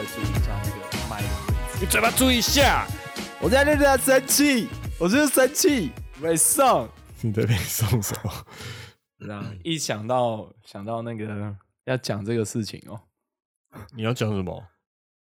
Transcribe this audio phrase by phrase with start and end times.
[0.00, 1.78] 注意一下那个麦的位置。
[1.80, 2.86] 你嘴巴注意一下。
[3.40, 4.68] 我在那边生气，
[5.00, 5.90] 我就是生气，
[6.20, 6.88] 没送。
[7.22, 8.46] 你在那边送什么？
[9.18, 11.52] 这样一想到想到那个
[11.84, 13.00] 要讲这个事情哦，
[13.96, 14.64] 你要讲什么？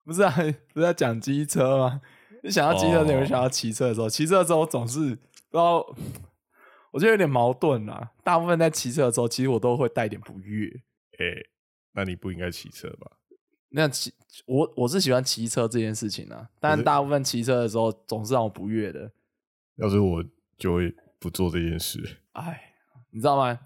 [0.03, 0.31] 不是啊，
[0.71, 2.01] 不是要讲机车吗？
[2.43, 5.83] 你想到机车，你会想到骑车的时候，骑车的时候总是不知道，
[6.91, 8.11] 我觉得有点矛盾啦。
[8.23, 10.69] 大部分在骑车的时候，其实我都会带点不悦。
[11.17, 11.25] 哎、
[11.93, 13.11] 那你不应该骑车吧？
[13.69, 14.13] 那骑
[14.45, 19.11] 我我是喜欢骑车这件事情啊，但大部分骑车的时候总是让我不悦的。
[19.75, 20.23] 要是我
[20.57, 22.17] 就会不做这件事。
[22.33, 22.73] 哎，
[23.11, 23.59] 你知道吗？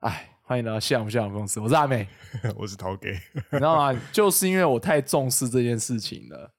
[0.00, 2.08] 哎，欢迎来到向不向公司，我是阿美。
[2.56, 4.00] 我是陶给，你知道吗？
[4.12, 6.52] 就是因为我太重视这件事情了，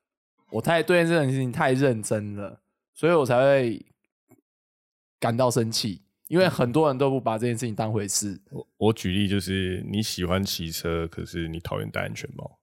[0.51, 2.61] 我太对这件事情太认真了，
[2.93, 3.85] 所以我才会
[5.19, 6.03] 感到生气。
[6.27, 12.59] 因为很多人都不把这件事情当回事，我我举例就是你喜欢骑车，可是你讨厌戴安全帽。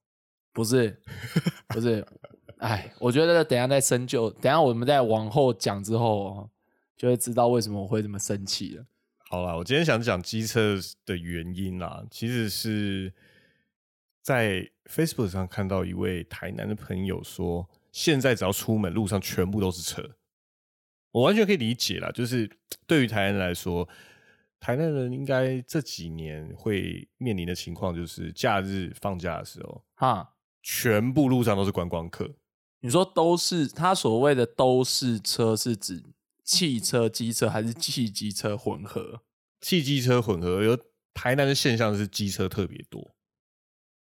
[0.53, 1.01] 不是，
[1.67, 2.05] 不是。
[2.59, 6.49] 哎，我觉得等一下再深究，等一下我们再往后讲之后哦，
[6.95, 8.85] 就会知道为什么我会这么生气了。
[9.29, 13.13] 好啦，我今天想讲机车的原因啦，其实是
[14.21, 20.11] 在 Facebook 上看到一位台南的朋友说，现在只要出门路上全部都是车，
[21.15, 22.11] 我完全可以理解啦。
[22.11, 22.49] 就是
[22.85, 23.87] 对于台南人来说，
[24.59, 32.29] 台南人应该这几年会面临的情况就是假日放假的时候，哈，全部路上都是观光客。
[32.81, 36.03] 你说都是他所谓的都是车，是指
[36.43, 39.21] 汽车、机车还是汽机车混合？
[39.61, 40.77] 汽机车混合，有
[41.13, 43.15] 台南的现象是机车特别多。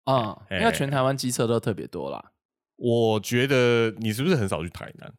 [0.04, 2.32] 嗯，哎因为全台湾机车都特别多啦。
[2.76, 5.12] 我觉得你是不是很少去台南？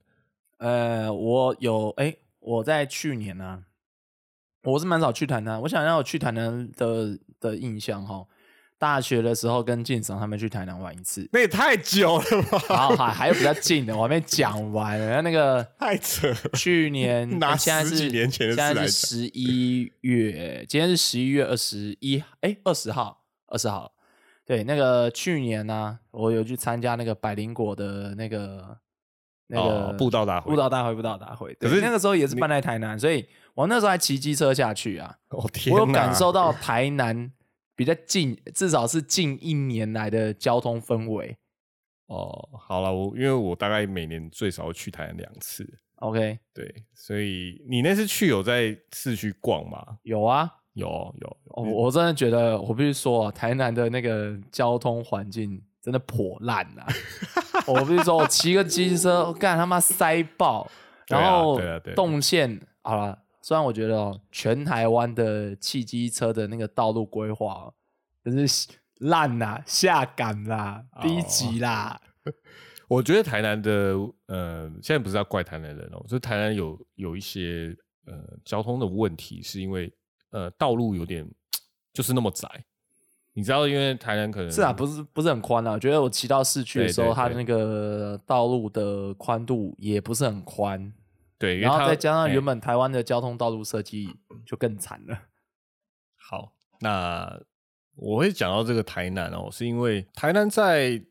[0.59, 3.63] 呃，我有哎、我在去年呢、
[4.63, 5.59] 我是蛮少去台南。
[5.61, 8.25] 我想让我去台南的的印象哈，
[8.77, 14.99] 大学的时候跟晋赏他们去台南玩一次，那也太久了吧，然后还还有比较近的，我还没讲完。
[14.99, 16.35] 然后那个 太扯了。
[16.53, 23.93] 去年 拿呃现在是几年前的现在是十一月，今天是十一月二十一，哎，二十号，二十号。
[24.45, 28.77] 对，那个去年呢、我有去参加那个百灵果的那个
[29.51, 31.53] 那个、哦布道大会布道大会，布道大会。
[31.55, 37.31] 可是对那个时候也是你办在台南，所以我那时候还骑机车下去啊，哦天我有感受到台南
[37.75, 41.35] 比较近，至少是近一年来的交通氛围。
[42.07, 42.49] 哦。
[42.53, 49.97] 好了，我因为我大概每年最少会去台南两次，OK，对，所以你那次去有在市区逛吗？
[50.03, 50.87] 有啊，有
[51.19, 56.85] 有哦，我真的觉得，我必须说啊，台南的那个交通环境真的破烂啊！
[57.65, 60.69] 我不是说，我骑个机车，干他妈塞爆，
[61.07, 61.59] 然后
[61.95, 63.17] 动线好了。
[63.41, 67.73] 虽然我觉得哦，全台湾的汽机车的那个道路规划哦
[68.23, 68.67] 真是
[68.99, 71.99] 烂啦、下岗啦、哦低级啦。
[72.87, 73.95] 我觉得台南的
[74.27, 79.91] 呃，现在不是要怪台南人哦，就是台南有有一些呃交通的问题，是因为
[80.29, 81.27] 呃道路有点
[81.91, 82.47] 就是那么窄。
[83.33, 85.71] 你知道，因为台南可能是啊，不是不是很宽啊。
[85.71, 90.91] 我觉得我骑到市区的时候，对对对它的那个道路的宽度也不是很宽，
[91.37, 94.09] 对，然后再加上哎原本台湾的交通道路设计
[94.45, 95.17] 就更惨了。
[96.15, 96.51] 好，
[96.81, 97.39] 那
[97.95, 101.01] 我会讲到这个台南哦，是因为台南在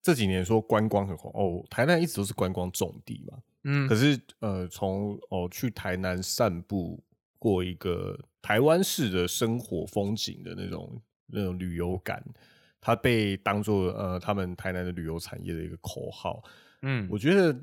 [0.00, 3.38] 这几年说观光很红哦，台南一直都是观光重地嘛。
[3.64, 7.00] 嗯可是呃，从哦去台南散步
[7.38, 11.00] 过一个台湾式的生活风景的那种
[11.32, 12.22] 那种旅游感，
[12.80, 16.42] 它被当做呃他们台南的旅游产业的一个口号。
[16.82, 17.56] 嗯我觉得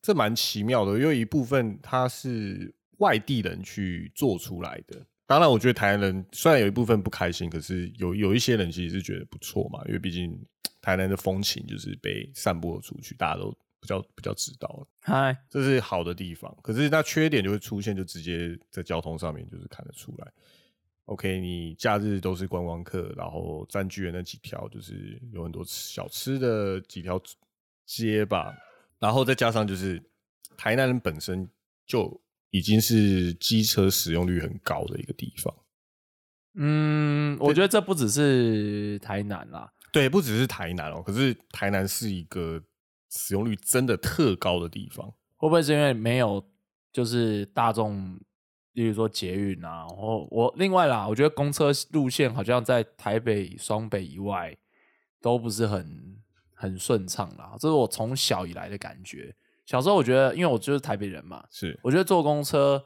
[0.00, 5.04] 这蛮奇妙的，因为一部分它是外地人去做出来的。
[5.26, 10.40] 当然，我觉得台南人虽然有一部分不开心，可是有有一些人其实是觉得不错嘛，因为毕竟
[10.80, 16.56] 台南的风情就是被散播出去，大家都比较比较知道了，嗨，这是好的地方。
[16.62, 20.32] 可是那缺点就会出现，就直接在交通上面就是看得出来。
[21.06, 27.20] OK，你假日都是观光客，然后占据了那几条，就是有很多小吃的几条
[27.84, 28.52] 街吧，
[28.98, 30.02] 然后再加上就是
[30.56, 31.48] 台南人本身
[31.86, 32.20] 就
[32.50, 35.54] 已经是机车使用率很高的一个地方。
[36.54, 42.60] 嗯，我觉得这不只是台南啦，对，不只是台南哦，可是台南是一个
[43.10, 45.06] 使用率真的特高的地方。
[45.36, 46.44] 会不会是因为没有
[46.92, 48.18] 就是大众，
[48.76, 54.54] 例如说捷运啊，然后我另外啦，我觉得公车路线好像在台北、双北以外
[55.22, 56.18] 都不是很
[56.54, 59.34] 很顺畅啦，这是我从小以来的感觉。
[59.64, 62.84] 小时候我觉得，因为我就是台北人嘛，是我觉得坐公车，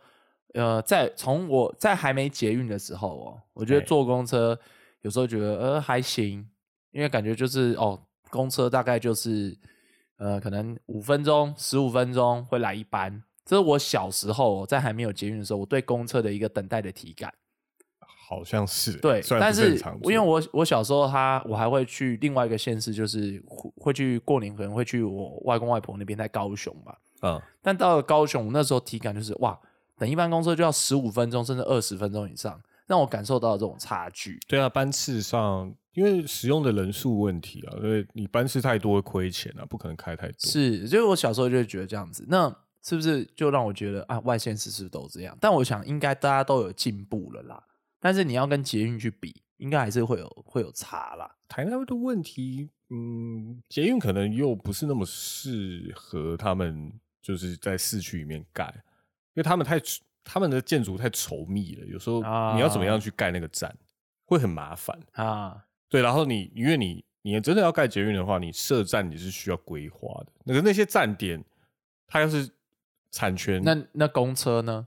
[0.55, 4.57] 呃，在从我在还没捷运的时候哦，我觉得哎坐公车
[5.03, 6.49] 有时候觉得呃还行，
[6.93, 8.01] 因为感觉就是哦
[8.31, 9.59] 公车大概就是
[10.19, 13.25] 呃，可能五分钟、十五分钟会来一班。
[13.45, 17.33] 这是我小时候在还没有捷运的时候，我对公车的一个等待的体感。
[18.29, 26.97] 好像是对，但是因为我我小时候他我还会去另外一个县市，就是会会去过年，可能会去我外公外婆那边在高雄吧。
[27.23, 29.59] 嗯，但到了高雄，那时候体感就是哇，
[29.99, 34.39] 等一班公车就要十五分钟甚至二十分钟以上，让我感受到这种差距。
[34.47, 40.35] 对啊，班次上因为使用的人数问题啊，所以你班次太多会亏钱啊，不可能开太多。
[40.39, 42.49] 是，就是我小时候就会觉得这样子，那
[42.83, 45.37] 是不是就让我觉得啊，外县市是不是都这样？
[45.41, 47.63] 但我想应该大家都有进步了啦。
[48.01, 51.37] 但是你要跟捷运去比，应该还是会有会有差啦。
[51.47, 56.91] 台南的问题，嗯，捷运可能又不是那么适合他们，
[57.21, 58.65] 就是在市区里面盖，
[59.35, 59.79] 因为他们太
[60.25, 63.77] 他们的建筑太稠密了，有时候啊你要怎么样去盖那个站，
[64.25, 64.99] 会很麻烦。
[65.13, 71.45] 啊，对，然后你因为你你真的要盖捷运的话，你设站你是需要规划的，那个那些站点，
[72.07, 72.51] 它要是
[73.11, 74.87] 产权，那那公车呢？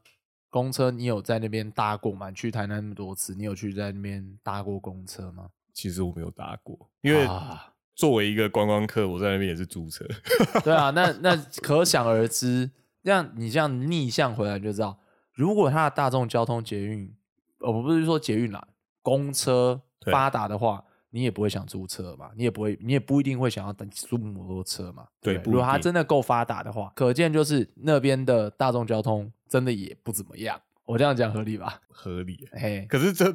[0.49, 2.29] 公车你有在那边搭过吗？
[2.29, 5.49] 你去台南那么多次，你有去在那边搭过公车吗？
[5.73, 10.05] 其实我没有搭过，因为啊作为一个观光客，我在那边也是租车。
[10.63, 12.69] 对啊，那那可想而知，
[13.03, 14.99] 这样你这样逆向回来就知道，
[15.33, 17.11] 如果它的大众交通捷运，
[17.59, 18.67] 呃，我不是说捷运啦，
[19.01, 19.81] 公车
[20.11, 20.83] 发达的话，
[21.15, 25.07] 你也不会想租车嘛，你也不会，你也不一定会想要等租摩托车嘛。
[25.21, 30.59] 不对如果它真的够发达的话，可见就是那边的大众交通真的也不怎么样。
[30.85, 31.79] 我这样讲合理吧？
[31.87, 32.49] 合理。
[32.53, 33.31] 嘿，可是这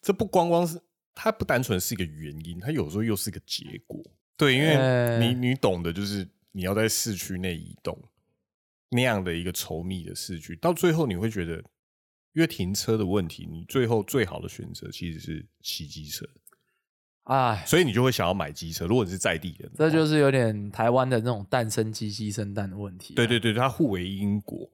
[0.00, 0.80] 这不光光是
[1.14, 4.02] 它不单纯是一个原因，它有时候又是个结果。
[4.38, 8.02] 对，因为呃你你懂的，就是你要在市区内移动
[8.88, 11.56] 那样的一个稠密的市区，到最后你会觉得，
[12.32, 16.26] 因为停车的问题，你最后最好的选择其实是骑机车，
[17.28, 18.86] 哎，所以你就会想要买机车。
[18.86, 24.68] 如果你是在地人的，这就是有点台湾的那种蛋生鸡，鸡生蛋的问题、啊对对对，它互为因果。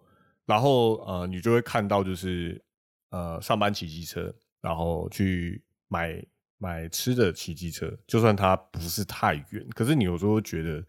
[0.46, 2.62] 然后呃，你就会看到就是
[3.10, 6.24] 呃，上班骑机车，然后去买
[6.58, 10.84] 买吃的骑机车，就算它不是太远，可是你有时候会觉得，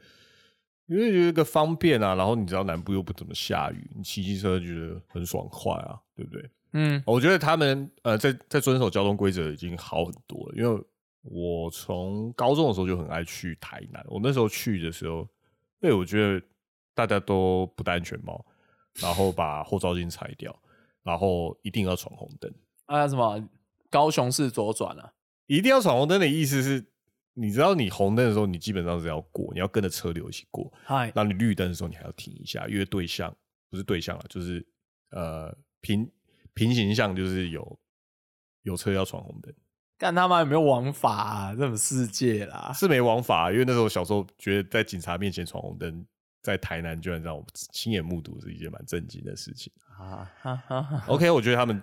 [0.86, 6.50] 因为有一个方便啊，然后你知道南部又不怎么下雨，你骑机车觉得很爽快啊，对不对？
[6.74, 10.84] 嗯，我觉得他们呃，在在遵守交通规则已经好很多了，因为
[11.28, 15.28] 我从高中的时候就很爱去台南，我那时候去的时候，
[15.80, 16.46] 对我觉得
[16.94, 18.46] 大家都不戴安全帽，
[19.02, 20.56] 然后把后照镜拆掉，
[21.04, 22.54] 然后一定要闯红灯，
[22.86, 23.50] 啊什么
[23.90, 25.14] 高雄市左转啊，
[25.48, 26.86] 一定要闯红灯的意思是，
[27.34, 33.36] 你知道你红灯的时候，你基本上是要过，你要跟着车流一起过，嗨，那你绿灯的时候，你还要停一下，因为对向
[33.70, 34.66] 不是对向了，就是
[35.10, 36.10] 呃平
[36.54, 37.80] 平行向，就是有
[38.62, 39.54] 有车要闯红灯。
[39.98, 41.56] 看他妈有没有王法啊？
[41.56, 46.06] 这种世界啦，是没王法，因为那时候小时候觉得在警察面前闯红灯，
[46.42, 49.72] 在台南居然让我亲眼目睹是一件蛮震惊的事情。
[49.98, 51.82] 啊哈哈哈 OK，我觉得他们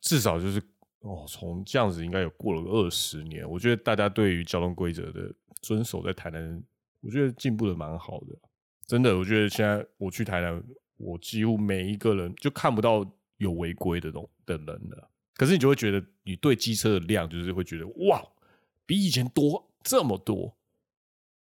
[0.00, 0.58] 至少就是
[1.00, 5.30] 哦，从这样子应该有过了二十年，我觉得大家对于交通规则的
[5.60, 6.62] 遵守在台南，
[7.02, 8.28] 我觉得进步的蛮好的。
[8.86, 10.62] 真的，我觉得现在我去台南，
[10.96, 15.09] 我几乎每一个人就看不到有违规的东的人了。
[15.40, 18.22] 可是你就会觉得，你对机车的量就是会觉得哇，
[18.84, 20.54] 比以前多这么多。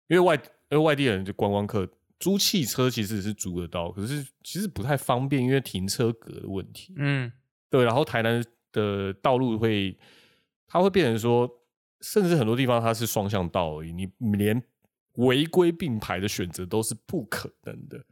[0.08, 1.90] 因为外因为外地人就观光客
[2.20, 6.94] 租汽车其实是租得到，可是其实不太方便，因为停车格的问题。
[6.96, 7.32] 嗯，
[7.72, 8.40] 对，然后台南
[8.72, 9.98] 的道路会，
[10.68, 11.50] 它会变成说，
[12.02, 14.62] 甚至很多地方它是双向道而已，你连
[15.14, 18.06] 违规并排的选择都是不可能的。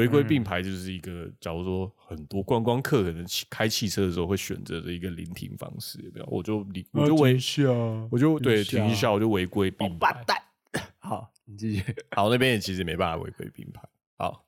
[0.00, 6.26] 违规并排就是一个，假如说很多观光客可能开汽车的时候会选择的一个临停方式，有没有？
[6.30, 7.64] 我就离，我就违，下，
[8.10, 9.88] 我就对停一下停一下，我就违规并排。
[9.88, 10.36] 王八蛋。
[10.98, 11.84] 好，你继续。
[12.12, 13.82] 好，那边也其实没办法违规并排。
[14.16, 14.46] 好，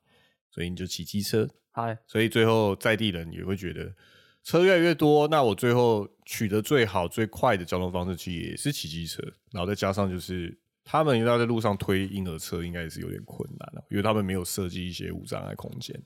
[0.51, 3.93] 所以你就骑机车，嗨，所以最后在地人也会觉得
[4.45, 16.01] 车越来越多，那我最后取得最好最快的交通方式其实也是骑机车，然后再加上就是他们要在路上推婴儿车，应该也是有点困难了，因为他们没有设计一些无障碍空间，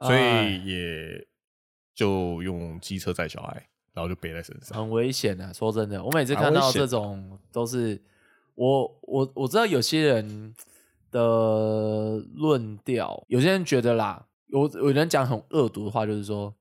[0.00, 1.26] 所哎以也
[1.94, 4.76] 就用机车载小孩，然后就背在身上。
[4.78, 8.02] 很危险的、说真的，我每次看到这种都是
[8.54, 10.54] 我我我知道有些人
[11.10, 16.54] 的论调，有些人觉得啦，有有人讲很恶毒的话，就是说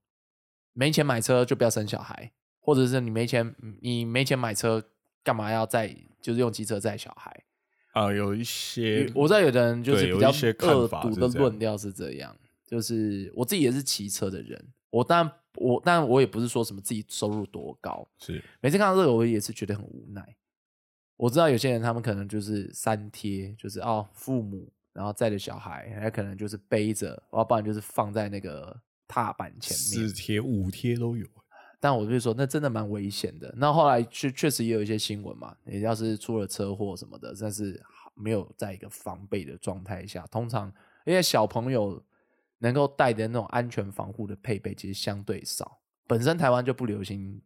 [0.74, 4.84] 没钱买车就不要生小孩，或者是你没钱你没钱买车，
[5.24, 7.44] 干嘛要载就是用机车载小孩？
[7.94, 12.34] 啊、有一些我知道有的人就是比较恶毒的论调是这样，
[12.66, 20.38] 就是我自己也是骑车的人，我当然我当然我也不是说什么自己收入多高，是每次看到这个我也是觉得很无奈。
[21.18, 30.13] 我知道有些人他们可能就是三贴，就是哦父母然后载着小孩，还可能就是背着，然后不然就是放在那个踏板前面四。
[30.13, 31.28] 贴五贴都有。
[31.82, 33.54] 但我就说那真的蛮危险的。
[33.58, 37.84] 那后来确确实也有一些新闻嘛，也要是出了车祸什么的，但是
[38.14, 40.72] 没有在一个防备的状态下，通常
[41.06, 42.02] 因为小朋友
[42.60, 47.42] 能够带的那种安全防护的配备其实相对少，本身台湾就不流行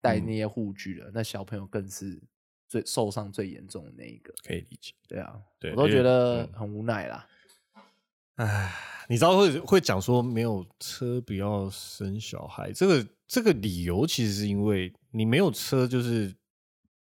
[0.00, 2.18] 带那些护具了，那小朋友更是
[2.66, 4.32] 最受伤最严重的那一个。
[4.42, 4.94] 可以理解。
[5.06, 7.26] 对啊，对我都觉得嗯很无奈啦。
[8.36, 8.72] 哎，
[9.08, 16.34] 你知道会会讲说没有车不要生小孩，这个这个理由其实是因为你没有车，就是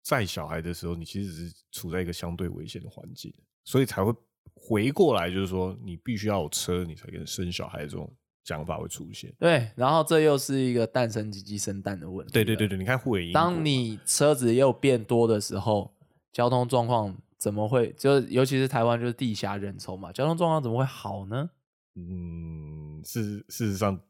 [0.03, 3.33] 载小孩的时候，你其实只是处在一个相对危险的环境，
[3.65, 4.13] 所以才会
[4.55, 8.11] 回过来，就是说你必须要有车，你才可能生小孩这种
[8.43, 9.33] 讲法会出现。
[9.39, 12.33] 对，然后这又是一个蛋生鸡鸡生蛋的问题。
[12.33, 12.69] 对对对。
[12.69, 15.95] 对，你看互为当你车子又变多的时候，
[16.33, 17.93] 交通状况怎么会？
[17.99, 21.51] 就是尤其是台湾就是地狭人稠嘛，交通状况怎么会好呢？
[21.97, 24.01] 嗯，事事实上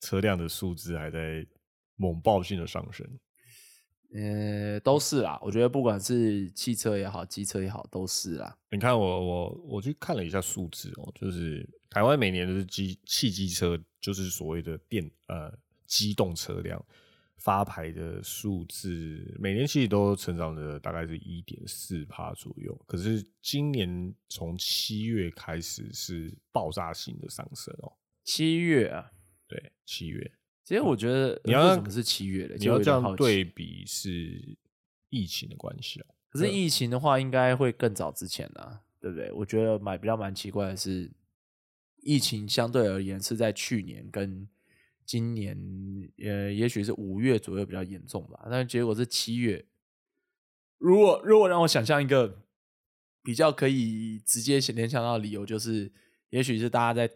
[0.00, 1.46] 车辆的数字还在
[1.96, 3.06] 猛爆性的上升。
[4.14, 5.38] 呃，都是啦。
[5.42, 8.56] 我觉得不管是汽车也好，机车也好，都是啦。
[8.70, 15.52] 你看我我我去看了一下数字哦，就是台湾每年的机汽机车，就是所谓的电呃
[15.86, 16.82] 机动车辆
[17.38, 22.74] 发牌的数字，每年其实都成长的大概是一点四帕左右。
[22.86, 29.10] 可是今年从七月开始是爆炸性的上升哦，七月啊，
[29.48, 30.32] 对，七月
[30.64, 32.56] 其实我觉得你要为什么是七月的？
[32.56, 34.56] 你要这样对比是
[35.10, 36.06] 疫情的关系啊。
[36.28, 39.30] 可是疫情的话，应该会更早之前啊，对不对？
[39.32, 41.10] 我觉得蛮比较蛮奇怪的是，
[42.02, 44.46] 疫情相对而言是在去年跟
[45.04, 45.56] 今年，
[46.18, 49.64] 呃，也许是五月左右比较严重吧，但是结果是七月。
[50.78, 52.42] 如果如果让我想象一个
[53.22, 55.90] 比较可以直接联想到的理由，就是
[56.30, 57.14] 也许是大家在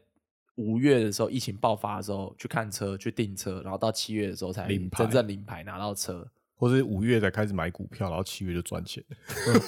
[0.61, 6.27] 五月的时候疫情爆发的时候去看车、去订车，然后到七月的时候才领牌真正领牌拿到车。
[6.55, 9.17] 或者五月才开始买股票，然后七月就赚钱了。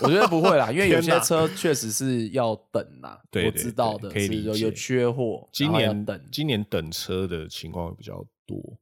[0.03, 3.19] 我觉得不会啦，因为有些车确实是要等啦。
[3.33, 6.21] 我知道的对可以理解是有有缺货，今年等。
[6.31, 8.79] 今年等车的情况会比较多，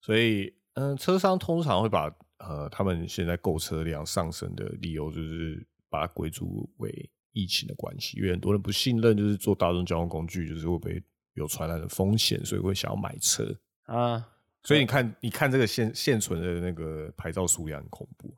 [0.00, 11.00] 所以嗯、呃车商通常会把呃他们现在购车量上升的理由，就是把它归诸为疫情的关系，因为很多人不信任，就是坐大众交通工具，就是会不会
[11.34, 13.56] 有传染的风险，所以会想要买车。
[13.86, 14.26] 啊，
[14.62, 18.32] 所以你看，你看这个现现存的那个牌照数量很恐怖，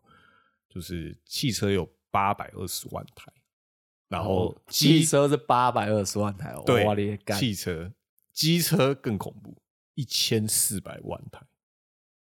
[0.69, 3.33] 就是汽车有八百二十万台，
[4.09, 7.19] 然后哦汽车是八百二十万台哦，对！
[7.37, 7.93] 汽车，
[8.33, 9.57] 机车更恐怖，
[9.95, 11.43] 一千四百万台，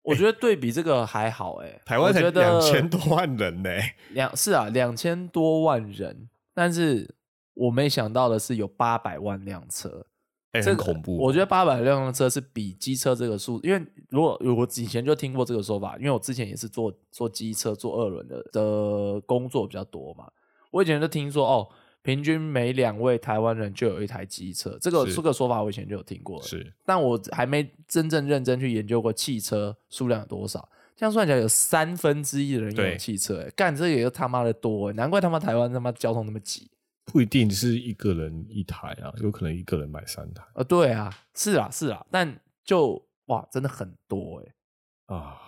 [0.03, 3.69] 我觉得对比这个还好哎，台湾才两千多万人呢、
[4.11, 7.15] 两是啊，两千多万人，但是
[7.53, 10.07] 我没想到的是有八百万辆车，
[10.51, 20.29] 哎、这个很恐怖哦、我觉得八百辆车是比机车这个数，因为如果我以前就听过这个说法，因为我之前也是做做机车、做二轮的的工作比较多嘛，
[20.71, 21.67] 我以前就听说哦，
[22.01, 30.67] 平均每两位台湾人就有一台机车，这个这个说法我以前就有听过了，是但我还没真正认真去研究过汽车数量有多少。
[30.93, 36.69] 这样算起来，有三分之一的人拥有汽车、欸，干这也就他妈的多、欸，难怪他妈台湾他妈交通那么挤。
[37.05, 45.41] 不一定是一个人一台啊，有可能一个人买三台呃，对啊，是啊，是啊，但就哇，真的很多哎、啊。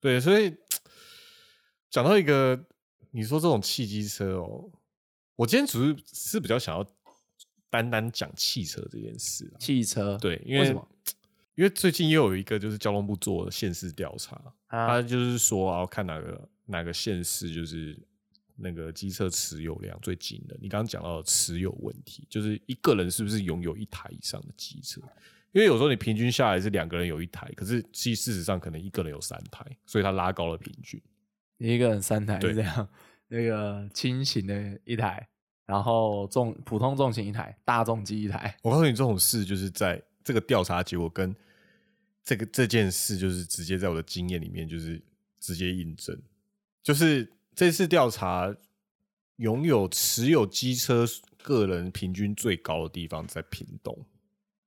[0.00, 0.54] 对，所以
[1.90, 2.66] 讲到一个，
[3.10, 4.70] 你说这种汽机车哦，
[5.36, 6.86] 我今天只是是比较想要
[7.70, 9.56] 单单讲汽车这件事啊。
[9.58, 10.86] 汽车对，因为为什么
[11.54, 17.98] 因为最近又有一个就是交通部做的县市调查，啊他就是说啊，看哪个哪个县市就是
[18.56, 20.56] 那个机车持有量最紧的。
[20.60, 25.00] 你刚刚讲到的持有问题，就是一个人是不是拥有一台以上的机车？
[25.52, 31.00] 因为有时候你平均下来是两个人有一台，可是其实事实上可能一个人有三台，所以它拉高了平均。
[31.58, 32.88] 一个人三台这样，
[33.28, 35.26] 那个轻型的一台，
[35.64, 38.54] 然后重普通重型一台，大众机一台。
[38.62, 41.34] 我告诉你，这种事就是在这个调查结果跟
[42.22, 45.02] 这个这件事，就是直接在我的经验里面，就是
[45.40, 46.20] 直接印证，
[46.82, 48.54] 就是这次调查
[49.36, 51.06] 拥有持有机车
[51.38, 54.06] 个人平均最高的地方在屏东。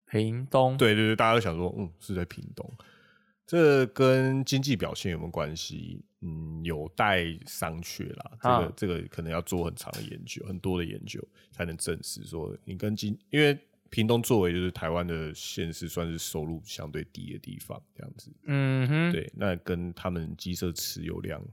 [0.09, 2.65] 屏东，对对对，大家都想说，嗯，是在屏东，
[3.45, 6.01] 这跟经济表现有没有关系？
[6.21, 8.31] 嗯，有待商榷啦。
[8.41, 18.31] 这个、啊这个可能要做很长的研究，很多的研究才能证实说你跟经，因为屏东作为就是台湾的县市，算是收入相对低的地方，这样子。
[18.45, 21.45] 嗯哼，对，那跟他们机车持有量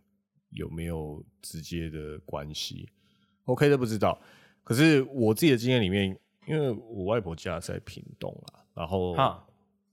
[0.54, 2.88] 有没有直接的关系
[3.44, 4.18] ？OK 的不知道，
[4.62, 9.14] 可是我自己的经验里面，因为我外婆家在屏东啊，然后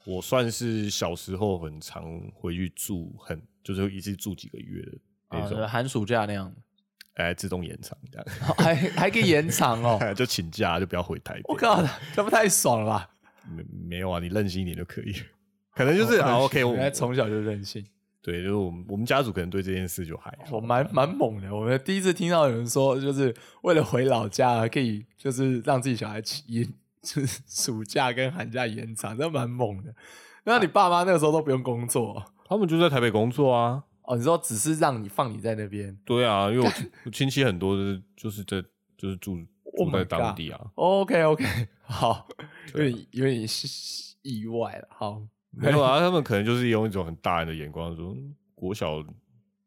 [0.05, 4.97] 我算是小时候很常回去住，很就是一次住几个月的
[5.29, 6.51] 那啊，种，寒暑假那样，
[7.15, 8.27] 哎、自动延长这样，
[8.57, 9.99] 还还可以延长哦。
[10.15, 11.41] 就请假就不要回台北。
[11.45, 11.83] 我靠，
[12.15, 13.09] 这不太爽了吧？
[13.49, 15.13] 没没有啊，你任性一点就可以。
[15.73, 17.85] 可能就是啊， OK，我从小就任性，
[18.21, 20.57] 对，就是我们我们家族可能对这件事就还好。
[20.57, 21.53] 我蛮蛮猛的。
[21.53, 29.93] 我们第一次听到有人说，就是为了回老家可以，就是让自己小孩起延，就是暑假跟寒假延长，这蛮猛的。
[30.43, 33.83] 那你爸妈那个时候都不用工作他们就在台北工作啊。
[34.03, 34.17] 哦？
[34.17, 36.69] 你说只是让你放你在那边对啊，因为
[37.05, 38.63] 我亲戚很多就是就是在
[38.97, 39.37] 就是住
[39.77, 40.59] Oh 住在当地啊。
[40.75, 41.45] ？OK OK，
[41.81, 42.27] 好，
[42.73, 43.47] 有点有点
[44.21, 44.87] 意外了。
[44.91, 49.03] 好，没有啊，他们可能就是用一种很大人的眼光说，嗯国小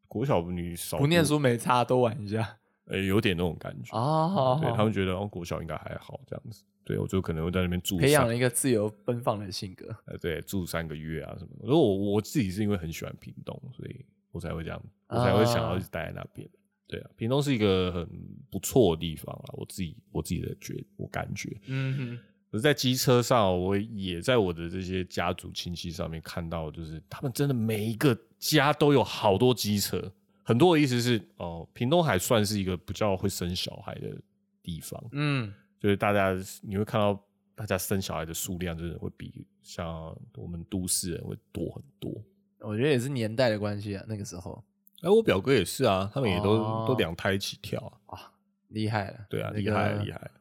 [0.07, 3.97] 国小你少读，不念书没差，多玩一下哎、有点那种感觉。
[3.97, 4.59] 啊。
[4.61, 6.63] 对他们觉得哦，国小应该还好这样子。
[6.83, 9.87] 对我就可能会在那边住培养了一个自由奔放的性格。
[10.05, 11.67] 呃，对，住三个月啊什么的。
[11.67, 16.47] 而我我自己是因为很喜欢屏东，所以我才会这样，我才会想要一直待在那边。
[16.87, 18.07] 对啊，屏东是一个很
[18.51, 21.59] 不错的地方啊，我自己我自己的觉我感觉。
[21.65, 22.19] 嗯哼，
[22.51, 30.11] 可是，在机车上，我也在我的这些家族亲戚上面看到，就是他们真的每一个家都有好多机车。
[30.43, 34.15] 很多的意思是，哦，屏东还算是一个比较会生小孩的
[34.61, 37.19] 地方，嗯，就是大家你会看到
[37.55, 42.13] 大家生小孩的数量，真的会比像我们都市人会多很多。
[42.59, 44.05] 我觉得也是年代的关系啊。
[44.07, 44.63] 那个时候
[45.01, 48.15] 哎、我表哥也是啊，他们也都、哦都两胎起跳啊。
[48.17, 48.31] 啊，
[48.69, 49.25] 厉害了。
[49.29, 50.31] 对啊，那厉害个厉害。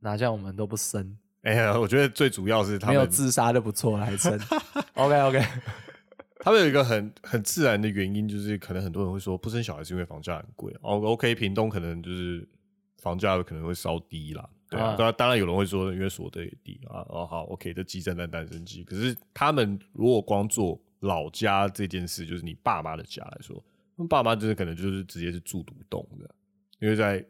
[0.00, 4.36] 哪像我们都不生，哎呀，我觉得最主要是他没有们自杀就不错了，还生。
[4.94, 5.40] OK OK，
[6.40, 10.74] 他们有一个很很自然的原因，就是可能很多人会说不生小孩是因为房价很贵。
[10.80, 12.44] 哦，OK，屏东可能就是
[13.00, 14.44] 房价可能会稍低啦。
[14.68, 17.06] 对啊，啊当然当然有人会说因为所得也低啊。
[17.08, 18.82] 哦，好，OK，这鸡生蛋，蛋生鸡。
[18.82, 23.54] 可是他们如果光做老家这件事，就是你爸妈的家来说，
[23.96, 26.28] 他们爸妈就是可能就是直接是住独栋的，
[26.80, 27.24] 因为在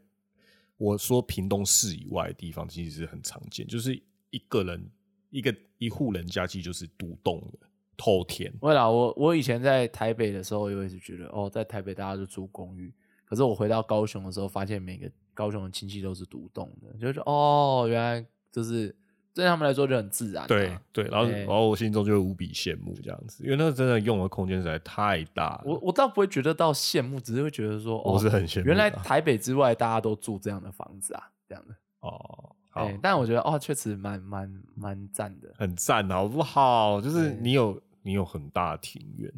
[0.76, 3.94] 我说屏东市以外的地方，其实是很常见，就是
[4.30, 4.90] 一个人
[5.30, 8.52] 一个一户人家其实就是独栋的透天。
[8.60, 12.92] 为了我，我以前在台北的时候，我也是觉得哦，在台北大家就住公寓。
[13.24, 18.94] 可是我回到高雄的时候，发现每个高雄的亲戚都是独栋的，就是哦，原来就是
[19.36, 20.46] 对他们来说就很自然、啊。
[20.46, 25.62] 对对，然后对然后我心中就会无比羡慕这样子，因为那个真的用的空间实在太大了。
[25.66, 31.74] 我我倒不会觉得到羡慕，只是会觉得说，哦，我是很羡慕的原来台北之外大家都住这样的房子啊，这样的。
[32.00, 35.52] 哦，好对，，但我觉得哦，确实蛮蛮蛮赞的。
[35.58, 36.98] 很赞，好不好？
[37.02, 39.30] 就是你有你有很大的庭院，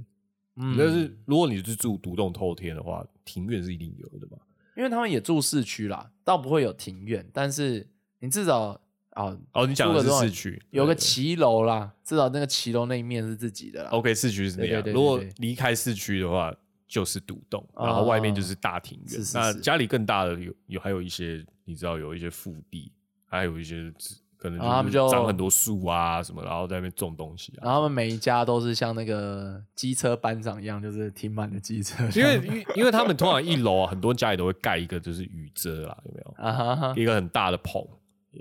[0.55, 4.39] 嗯但是如果你是住独栋透天的话，庭院是一定有的嘛。
[4.77, 7.85] 因为他们也住市区啦，倒不会有庭院，但是
[8.21, 8.81] 你至少
[9.19, 13.91] 啊，哦，你讲的是市区，有个骑楼啦，至少那个骑楼那一面是自己的啦。
[13.91, 14.75] OK，市区是那样。
[14.75, 16.55] 对对对对如果离开市区的话，
[16.87, 19.21] 就是独栋，哦然后外面就是大庭院。
[19.35, 22.93] 那家里更大的有有还有一些，你知道有一些腹地，
[23.27, 23.93] 还有一些
[24.37, 27.61] 可能他们就就是长很多树啊什么，然后在那边种东西啊。
[27.65, 36.35] 然后他们每一家都是像那个机车班长一样，就是停满了机车，因为因为因为他们通常一楼啊，很多家里都会盖一个就是雨遮啦，有没有？
[36.39, 37.85] 啊哈哈，一个很大的棚，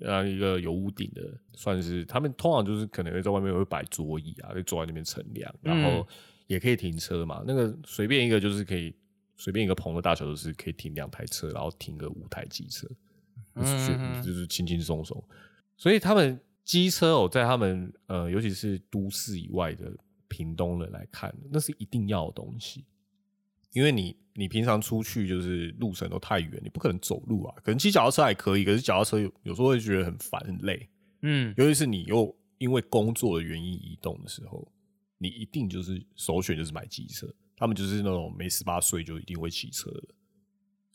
[0.01, 1.21] 然后一个有屋顶的，
[1.53, 6.07] 算是他们通常就是可能会在外面会摆桌椅啊，会坐在那边乘凉，然嗯后
[6.47, 7.43] 也可以停车嘛。
[7.45, 8.93] 那个随便一个就是可以
[9.36, 12.88] 随便一个棚的大小，都是可以停两台车，然后停个五台机车，
[13.55, 15.23] 就是嗯就是轻轻松松。
[15.77, 19.91] 所以他们机车哦，在他们呃，尤其是都市以外的
[20.27, 22.83] 屏东人来看，那是一定要的东西。
[23.77, 27.55] 因为你你平常出去就是路程都太远，你不可能走路啊。
[27.63, 30.89] 可能骑脚踏车还可以，可是脚踏车有有时候会觉得很烦很累，
[31.21, 34.67] 嗯，尤其是你又因为工作的原因移动的时候，
[35.19, 37.31] 你一定就是首选就是买机车。
[37.55, 40.07] 他们就是那种没十八岁就一定会骑车的，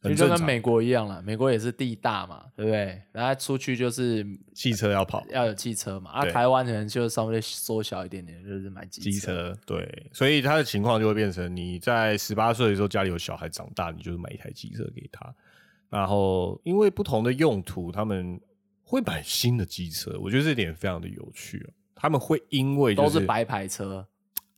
[0.02, 0.36] 其很正常。
[0.36, 3.00] 实就跟美国一样了，美国也是地大嘛，对不对？
[3.12, 15.34] 然后出去就是汽车要跑，要有汽车嘛，啊，台湾可能就稍微缩小一点点，就是买机机车对，所以他的情况就会变成你在十八岁的时候家里有小孩长大，你就是买一台机车给他，
[15.88, 18.40] 然后因为不同的用途，他们
[18.82, 21.72] 会买新的机车，我觉得这点非常的有趣哦。
[21.94, 24.04] 他们会因为、就是、都是白牌车，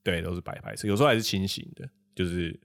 [0.02, 2.59] 对，都是白牌车，有时候还是清醒的，就是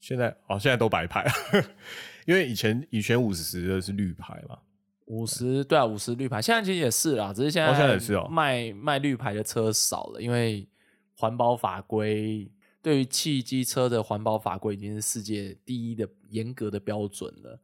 [0.00, 1.26] 现在哦，现在都白牌，
[2.26, 4.58] 因为以前以前五十的是绿牌嘛，
[5.06, 8.26] 五十对啊，五十绿牌，现在其实也是啦，只是现在哦现在也是哦。
[8.30, 10.68] 卖卖绿牌的车少了，因为
[11.16, 12.50] 环保法规，
[12.82, 17.58] 对于汽机车的环保法规已经是世界第一的严格的标准了，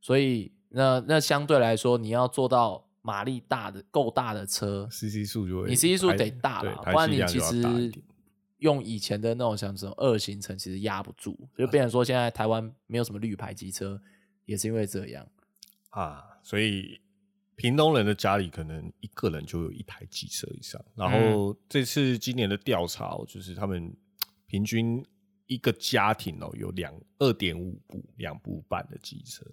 [0.00, 7.92] 所以那那相对来说，你要做到马力大的够大的车，CC 数就会你 CC 数得大对了，不然你其实
[8.58, 14.00] 用以前的那种像这种二行程，其实压不住，就变成说现在台湾没有什么绿牌机车，
[14.44, 15.26] 也是因为这样。
[15.90, 17.00] 啊，所以
[17.54, 20.82] 屏东人的家里可能一个人就有一台机车以上。
[20.94, 23.94] 然嗯后这次今年的调查哦，就是他们
[24.46, 25.04] 平均
[25.46, 29.44] 一个家庭哦有两二点五部两部半的机车，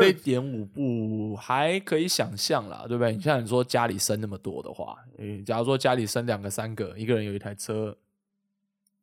[0.00, 3.14] 这点五部还可以想象啦，对不对？
[3.14, 7.96] 你像你说家里生那么多的话，嗯假如说家里生两个、三个，一个人有一台车，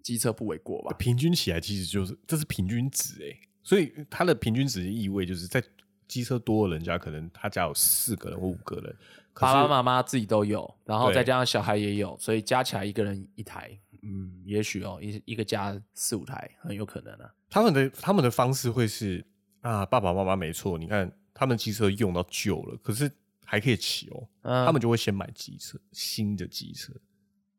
[0.05, 0.95] 机车不为过吧？
[0.99, 5.63] 平均起来其实就是这是平均值哎，所以它的平均值的意味就是在
[6.07, 8.95] 机车多的人家，可能他家有四个人或五个人，
[9.33, 17.33] 可爸爸妈妈自己都有，然后再加上小孩也有，所以加起来一个人一台，嗯，也许哦，一一个家四五台很有可能啊。
[17.49, 19.25] 他们的他们的方式会是
[19.61, 23.11] 啊，爸爸妈妈没错，你看他们机车用到旧了，可是
[23.43, 26.93] 还可以骑哦，嗯，他们就会先买机车，新的机车，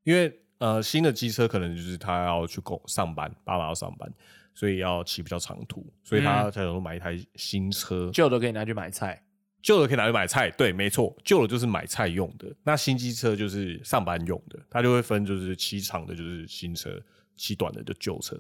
[0.05, 4.13] 因为呃新的机车可能就是他要去工上班，爸爸要上班，
[4.55, 9.23] 所以要骑比较长途，所以他嗯才想说买一台新车，旧的可以拿去买菜，
[9.63, 17.01] 旧的可以拿去买菜，对，没错，旧的就是买菜用的，那新机车就是上班用的，它就会分就是骑长的就是新车，
[17.37, 18.39] 骑短的就旧车。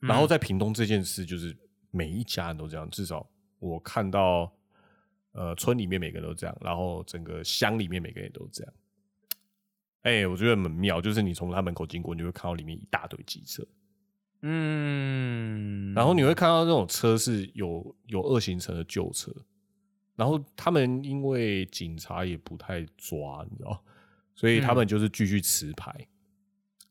[0.00, 1.56] 然后在屏东这件事，就是
[1.90, 3.26] 每一家人都这样，至少
[3.58, 4.52] 我看到，
[5.32, 8.72] 呃，村里面每个人都这样，然后整个乡里面每个人都这样。
[10.04, 13.66] 哎、我觉得很妙，就是你从他门口经过，你就会看到里面一大堆机车，
[14.42, 19.34] 嗯，然后你会看到那种车是有有二行程的旧车，
[20.14, 23.82] 然后他们因为警察也不太抓，你知道，
[24.34, 26.06] 所以他们就是继续持牌，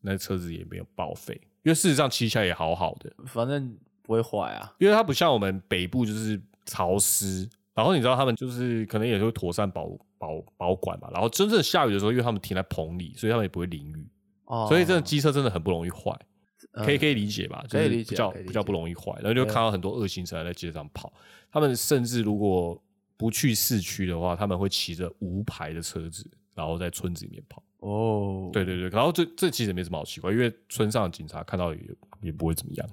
[0.02, 4.74] 那车子也没有报废，因为事实上骑起来也好好的，反正不会坏啊。
[4.80, 9.88] 因为它不像我们北部就是潮湿，然后你知道他们就是可能也会妥善保
[10.24, 14.08] 保保管嘛，然后真正下雨的时候，因为他们停在棚里，所以他们也不会淋雨，
[14.46, 16.12] 哦，所以这个机车真的很不容易坏。
[16.12, 17.64] 嗯可以可以理解吧？
[17.68, 21.14] 就是可以理解比较比较不容易坏，然后就看到很多恶行车在街上跑。
[21.52, 22.82] 他们甚至如果
[23.16, 27.62] 不去市区的话，他们会骑着无牌的车子，然后在村子里面跑。
[27.80, 31.82] 哦，对对对，然后这这其实也没什么好奇怪，因为村上的警察看到也
[32.22, 32.90] 也不会怎么样，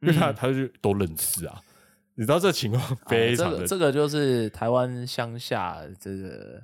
[0.00, 1.60] 因为他、嗯他就都认识啊。
[2.14, 6.62] 你知道这情况 非常这个这个就是台湾乡下这个，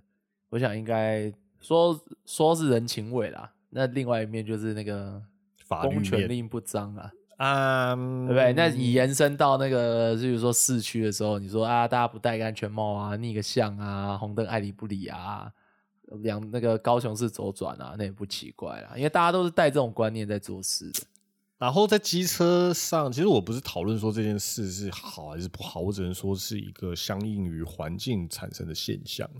[0.50, 3.50] 我想应该说说是人情味啦。
[3.70, 5.20] 那另外一面就是那个
[5.64, 8.52] 法律公权面力不彰啊，啊，对不对？
[8.52, 15.52] 那你延伸到那个，就是说市区的时候，你说啊，大家不戴个安全帽啊，逆个向啊，红灯爱理不理啊，
[16.22, 21.00] 两那个高雄市左转啊，那也不奇怪啦，因为大家都是带这种观念在做事的。
[21.60, 29.30] 然后在机车上，其实我不是讨论说这件事是好还是不好，我只能说是一个相应于环境产生的现象。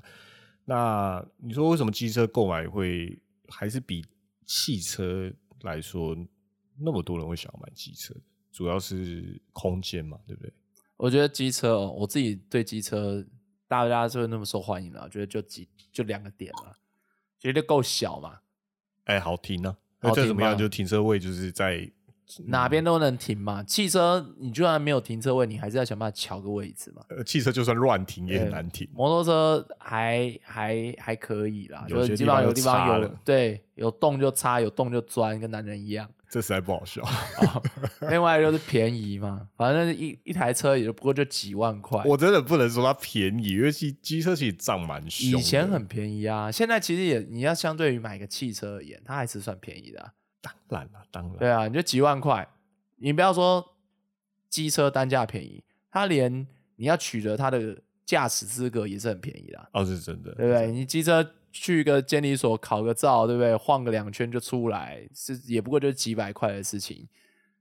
[0.66, 4.04] 那你说为什么机车购买会还是比
[4.44, 6.14] 汽车来说
[6.78, 8.14] 那么多人会想要买机车？
[8.52, 10.52] 主要是空间嘛，对不对？
[10.98, 13.24] 我觉得机车哦，我自己对机车
[13.66, 16.74] 大家就那么受欢迎了，我觉得就几就两个点嘛，
[17.38, 18.40] 觉得够小嘛，
[19.04, 20.52] 哎，好停呢、好停那这怎么样？
[20.52, 21.90] 吗就停车位就是在
[22.46, 23.62] 哪边都能停嘛。
[23.62, 27.02] 汽车你就算没有停车位，你还是要想办法瞧个位置嘛。
[27.08, 28.88] 呃，汽车就算乱停也很难停。
[28.94, 36.08] 摩托车还还还可以啦，有就是基本上有些地方就地方有对有洞就插，有洞就钻，跟男人一样。
[36.28, 37.02] 这实在不好笑。
[38.08, 42.00] 另外就是便宜嘛，反正一一台车也就不过就几万块。
[42.06, 45.40] 我真的不能说它便宜，因为机机车其实涨蛮凶。
[45.40, 51.36] 以前很便宜啊，现在其实也你要相对于买个汽车而言，它还是算便宜的啊、当然了，当然。
[51.36, 52.48] 对啊，你就几万块，
[52.96, 53.76] 你不要说
[54.48, 60.70] 机车单价便宜，它连你要取得它的驾驶资格也是很便宜的啊、哦，是真的，对不对？
[60.70, 63.54] 你机车去个监理所考个照，对不对？
[63.56, 67.06] 晃个两圈就出来，是也不过就是几百块的事情，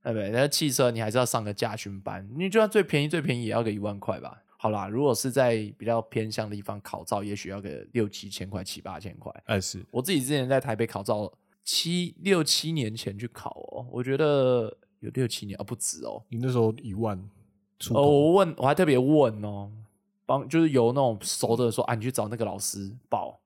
[0.03, 0.29] 对不对？
[0.29, 4.41] 那汽车你还是要上个驾训班，你就算最便宜最便宜也要个一万块吧。
[4.61, 9.33] 好啦，如果是在比较偏向的地方考照，也许要个六七千块、七八千块。
[9.45, 11.31] 哎是我自己之前在台北考照，
[11.71, 16.23] 七六七年前去考哦，我觉得有六七年啊，不止哦。
[16.29, 17.15] 你那时候一万
[17.77, 19.71] 出哦，我问我还特别问哦，
[20.25, 23.39] 帮就是有那种熟的人说啊，你去找那个老师报，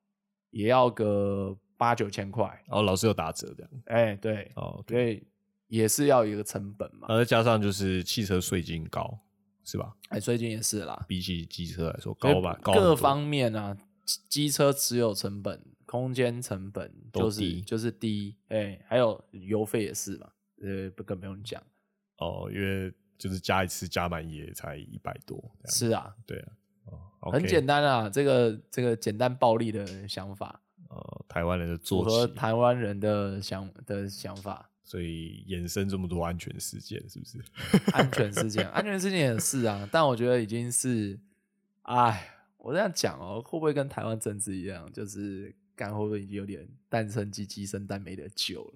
[0.51, 2.45] 也要个八九千块。
[2.65, 3.71] 然后老师有打折这样。
[3.87, 5.21] 哎，对，哦，所以
[5.67, 7.07] 也是要有一个成本嘛。
[7.09, 9.19] 然后再加上就是汽车税金高，
[9.65, 9.93] 是吧？
[10.07, 15.61] 哎，税金也是啦，比起机车来说高吧，高很多各方面啊，机机车持有成本、
[15.93, 20.27] 空间成本就是低就是低，哎，还有油费也是嘛，
[20.57, 21.61] 对呃，不更不用讲。
[22.17, 26.51] 哦，因为就是加一次加满也才一百多，是啊，对啊，
[27.21, 34.67] 哦，很简单啊，这个这个简单暴力的想法，呃，台湾人的符做起，合台湾人的想的想法。
[34.83, 37.37] 所以衍生这么多安全事件，是不是？
[37.93, 41.19] 安全事件，安全事件也是啊，但我觉得已经是，
[41.83, 48.73] 哎，我这样讲哦，会不会跟台湾政治一样，就是干会不会已经有点蛋生鸡，鸡生蛋没得救了？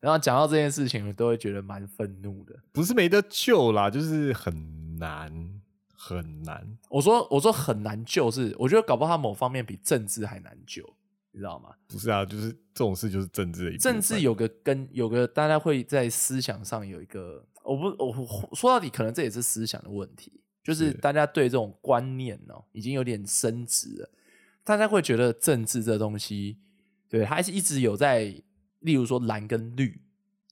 [0.00, 2.54] 然后讲到这件事情，我都会觉得蛮愤怒的。
[2.70, 5.60] 不是没得救啦，就是很难
[5.92, 6.78] 很难。
[6.88, 10.88] 我说我说很难救是，我觉得搞不好他某方面比政治还难救，
[11.32, 11.74] 你知道吗？
[11.88, 24.10] 不是啊，就是这种事就是政治的一部分政治有个根，有个大家会在思想上有一个，我不我我说到底，可能这也是思想的问题，就是是大家对这种观念哦，已经有点升值了，
[24.68, 26.58] 大家会觉得政治这东西，
[27.08, 28.34] 对，还是一直有在，
[28.80, 29.98] 例如说蓝跟绿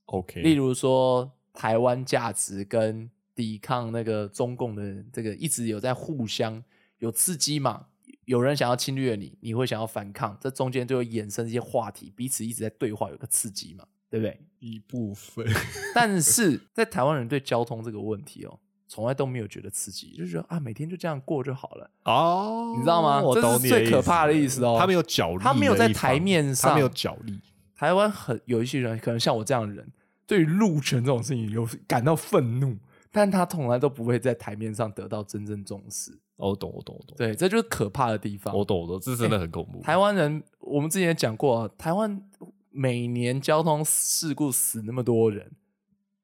[0.07, 6.65] ，OK，例如说台湾价值跟抵抗那个中共的这个一直有在互相
[6.97, 7.89] 有刺激嘛。
[8.25, 14.41] 有人想要侵略你，你会想要反抗，这中间就会衍生一些话题，彼此一直在对话，有个刺激嘛，对不对？
[14.61, 15.47] 一部分
[15.95, 21.91] 但是在台湾人对交通这个问题哦，从来都没有觉得刺激，就觉得啊，每天就这样过就好了。
[22.05, 27.39] 哦，你知道吗我这是最可怕的意思哦他没有角力的一方，他没有在台面上他没有角力。
[27.75, 29.87] 台湾很有一些人，可能像我这样的人，
[30.27, 32.77] 对于路权这种事情有感到愤怒，
[33.11, 36.13] 但他从来都不会在台面上得到真正重视。
[36.37, 38.55] 哦，我懂，我懂，我懂，对，这就是可怕的地方。
[38.57, 39.81] 我懂，我懂，这真的很恐怖。
[39.83, 42.23] 台湾人，我们之前也讲过、啊，台湾
[42.71, 45.51] 每年交通事故死那么多人，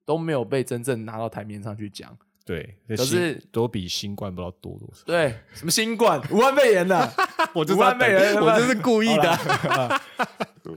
[0.04, 2.16] 都没有被真正拿到台面上去讲。
[2.44, 5.02] 对，可是都比新冠不知道多多少。
[5.04, 7.12] 对，什么新冠、武汉肺炎的，
[7.54, 10.00] 我就是武汉肺炎，我这是故意的。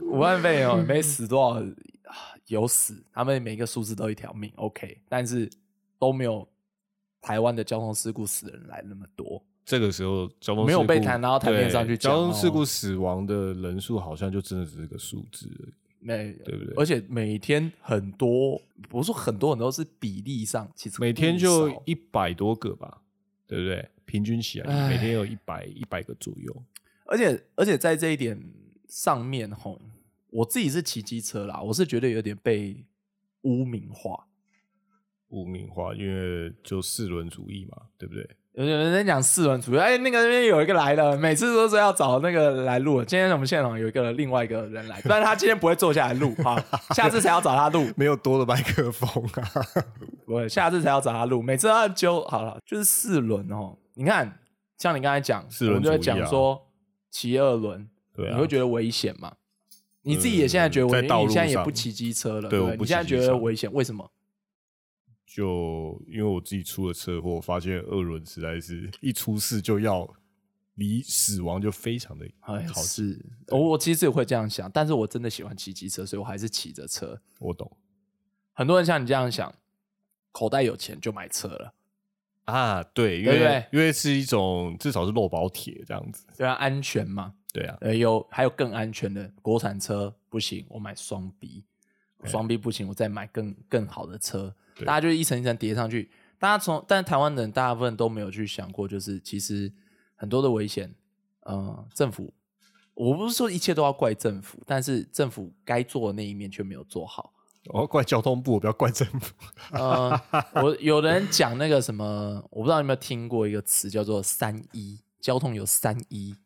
[0.02, 5.50] 武汉肺炎哦，没死多少，啊有死，他们每个数字都一条命，OK，但是
[5.98, 6.46] 都没有
[7.20, 9.42] 台湾的交通事故死的人来那么多。
[9.64, 15.72] 这个时候交通没有事故被谈到台面上去讲交通事哦故死亡的人数好像就真的只是个数字而已。
[16.06, 23.02] 没对不对而且每天很多，不是说很多很多，是比例上其实每天就少一百多个吧，
[23.46, 23.88] 对不对？
[24.04, 26.64] 平均起来每天有一百一百个左右。
[27.06, 28.40] 而且而且在这一点
[28.88, 29.80] 上面吼，
[30.30, 32.84] 我自己是骑机车啦，我是觉得有点被
[33.42, 34.28] 污名化。
[35.30, 38.28] 污名化，因为就四轮主义嘛，对不对？
[38.64, 43.04] 有人在讲四轮主义，哎，那个那边有一个来了，每次都是要找那个来录。
[43.04, 46.58] 今天我们现场有一个另外一个人来，但是他今天不会坐下来录哈，
[46.96, 49.50] 下次才要找他录，没有多的麦克风啊。
[50.24, 51.42] 不会，下次才要找他录。
[51.42, 53.76] 每次都要揪好了，就是四轮哦。
[53.92, 54.38] 你看，
[54.78, 56.58] 像你刚才讲，四轮我们就会讲说
[57.10, 59.34] 骑二轮，你会觉得危险嘛？
[60.00, 62.58] 你自己也现在觉得危险，你现在也不骑机车了，对？
[62.78, 64.10] 你现在觉得危险，为什么？
[65.36, 70.08] 就因为我自己出了车祸，发现二轮实在是一出事就要
[70.76, 73.12] 离死亡就非常的哎，靠近。
[73.12, 77.20] 是我我其实也会这样想，但是我真的喜欢骑机车，所以我还是骑着车。
[77.38, 77.70] 我懂
[78.54, 79.54] 很多人像你这样想，
[80.32, 81.74] 口袋有钱就买车了，
[82.46, 87.34] 啊，对，因为因为是一种至少是肉包铁这样子，对啊，安全嘛。
[87.52, 91.62] 对啊，呃，有还有更安全的国产车不行，我买双 B，
[92.26, 94.54] 双 B 不行，我再买更更好的车。
[94.84, 96.10] 大家就一层一层叠上去。
[96.38, 99.72] 大家从但台湾人大部分都没有去想过，就是其实
[100.14, 100.94] 很多的危险，
[101.40, 102.34] 呃，政府
[102.92, 107.32] 我不是说一切都要怪政府，但是政府该做的那一面却没有做好。
[107.70, 109.34] 我要怪交通部，我不要怪政府。
[109.72, 110.20] 呃，
[110.54, 116.36] 我有人讲那个什么，我不知道你有没有听过一个词叫做“三一”，交通有三一，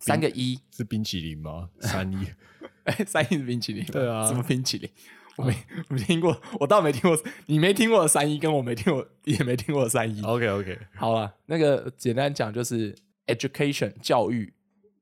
[0.00, 1.70] 三个一，是冰淇淋吗？
[1.80, 2.26] 三一
[2.88, 4.90] 哎，三一是冰淇淋，对啊什么冰淇淋？
[5.36, 5.54] 我没
[5.88, 10.20] 我没听过， 我倒没听过，你没听过的三一，跟我没听过也没听过的三一。
[10.22, 12.94] ？OK OK 好了，那个简单讲就是
[13.26, 14.52] education 教育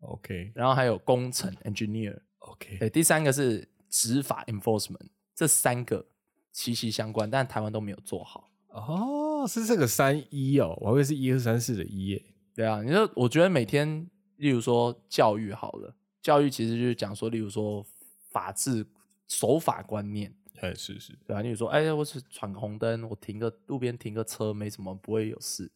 [0.00, 6.04] ，OK 然后还有工程 engineer，OK，对，第三个是执法 enforcement，这三个
[6.52, 8.50] 息息相关，但台湾都没有做好。
[8.68, 12.22] 哦，是这个三一哦，我还以为是一二三四的一耶。
[12.54, 15.94] 对啊，你说，我觉得每天，例如说教育好了，
[16.26, 17.86] 教育其实就是讲说，例如说
[18.32, 18.84] 法治
[19.28, 25.70] 守法观念，哎，是是，对啊，例如说，哎，我是闯红灯，我停个路边停个车没什么，不会有事。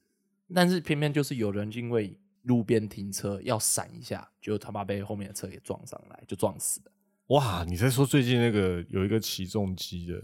[0.52, 6.90] 但是偏偏就是有人因为路边停车要闪一下，就他妈被后面的车给撞上来，就撞死了。
[7.28, 10.20] 哇，你在说最近那个有一个起重机的，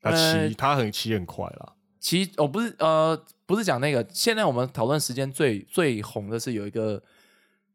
[0.00, 1.74] 他呃骑他很骑很快啦。
[2.00, 7.00] 骑哦不是呃不是讲那个，现在我们讨论时间最最红的是有一个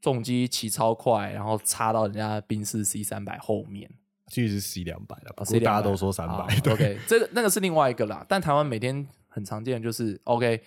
[0.01, 3.89] 重机骑超快，然后插到人家宾士 C 三百后面，
[4.27, 6.59] 其实是 C 两百了，不哦过 C 200大家都说三好百。
[6.61, 8.25] 对 OK，这个那个是另外一个啦。
[8.27, 10.61] 但台湾每天很常见的就是 OK，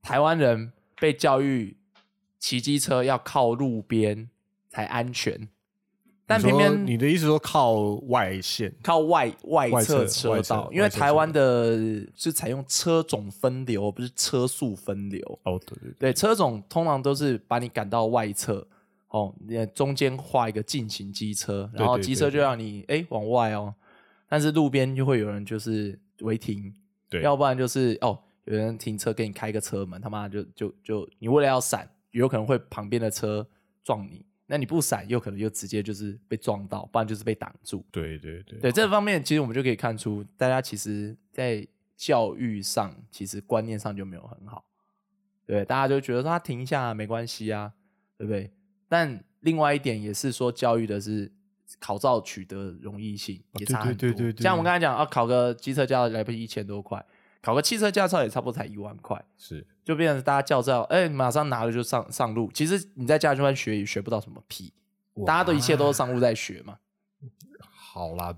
[0.00, 1.76] 台湾人被教育
[2.38, 4.30] 骑机车要靠路边
[4.68, 5.48] 才安全，
[6.30, 7.74] 但偏偏你的意思说靠
[8.06, 11.76] 外线，靠外外外侧车道，因为台湾的
[12.14, 15.20] 是采用车种分流，不是车速分流。
[15.42, 18.64] 哦，对对对，对，车种通常都是把你赶到外侧，
[19.08, 23.74] 哦，你中间画一个进行机车，然后机车就让你哎往外哦，
[24.28, 26.72] 但是路边就会有人就是违停，
[27.08, 27.22] 对。
[27.22, 33.44] 要不然就是哦有人停车给你开个车门，他妈就就就你为了要闪，有可能会旁边的车
[33.82, 37.86] 撞你，那你不闪，有可能就直接就是被撞到，不然就是被挡住。
[37.92, 41.64] 对对对对这方面，其实我们就可以看出，大家其实在
[41.96, 44.64] 教育上，其实观念上就没有很好。
[45.46, 47.72] 对，大家就觉得说他停一下、啊、没关系啊，
[48.18, 48.50] 对不对？
[48.88, 51.30] 但另外一点也是说，教育的是
[51.78, 54.00] 考照取得容易性也差很多。
[54.00, 57.06] 对对对对像我们刚才讲啊，考个机车驾照来不及一千多块，
[57.42, 62.50] 考个汽车驾照也差不多才一万块，是就变成大家驾照，哎，马上拿了就上上路。
[62.52, 64.72] 其实你在驾校班学也学不到什么屁，
[65.26, 66.76] 大家都一切都是上路在学嘛。
[67.62, 68.36] 好啦，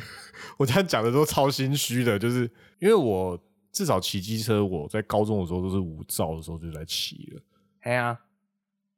[0.58, 3.38] 我这样讲的都超心虚的，就是因为我
[3.70, 7.42] 至少骑机车，我在高中的时候都是无照的时候就在骑了。
[7.82, 8.18] 哎呀、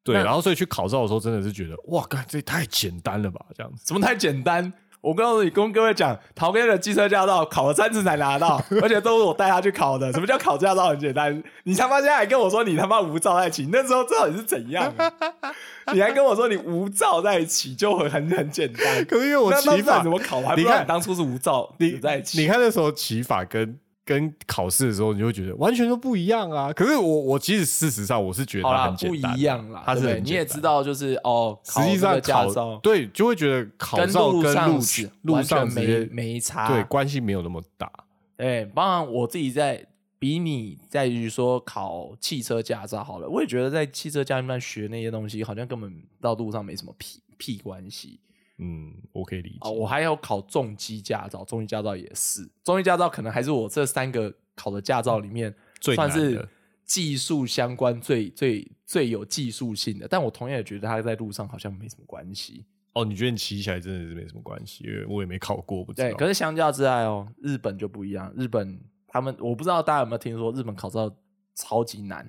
[0.02, 3.84] 对，然后所以去考照的时候，真的是觉得哇，干这也太简单了吧，这样子。
[3.84, 4.72] 怎么太简单？
[5.02, 10.12] 我告诉你，跟各位讲，陶哥的机车驾照考了三次才拿到， 而且都是我带他去考的。
[10.12, 11.42] 什么叫考驾照很简单？
[11.64, 15.10] 你他妈现在还跟我说你他妈无照在骑，那时候到底是怎样、啊？
[15.94, 19.04] 你还跟我说你无照在骑就很很很简单。
[19.06, 20.38] 可是因为我骑法怎么考？
[20.38, 22.40] 我还不你看知道当初是无照你在骑。
[22.40, 23.78] 你看那时候骑法跟
[24.10, 26.72] 跟考试的时候，你就会觉得完全都不一样啊。
[26.72, 37.88] 可是我我其实事实上我是觉得，它很简不一样啦，它是对对你也知道，就是哦，实际上考对就会觉得考跟照路跟路是路上直接没差，对关系没有那么大。
[38.36, 39.86] 对，当然我自己在
[40.18, 48.18] 比你在于说考汽车驾照好了，我也觉得在汽车驾训班学那些东西，好像根本到路上没什么屁屁关系
[48.60, 49.58] 嗯，我可以理解。
[49.60, 49.70] 啊。
[49.70, 56.46] 我还要考重机驾照，重机驾照也是，重机驾照可能还是我这三个考的驾照里面最算是
[56.84, 62.66] 技术相关最最最有技术性的，但我同样也觉得它在路上好像没什么关系。
[62.92, 64.82] 哦，你觉得你骑起来真的是没什么关系？
[64.84, 66.16] 因为我也没考过，不知对，道。
[66.16, 68.32] 可是相较之下哦，日本就不一样。
[68.36, 71.08] 日本他们我不知道大家有没有听说，日本考照
[71.54, 72.28] 超级难，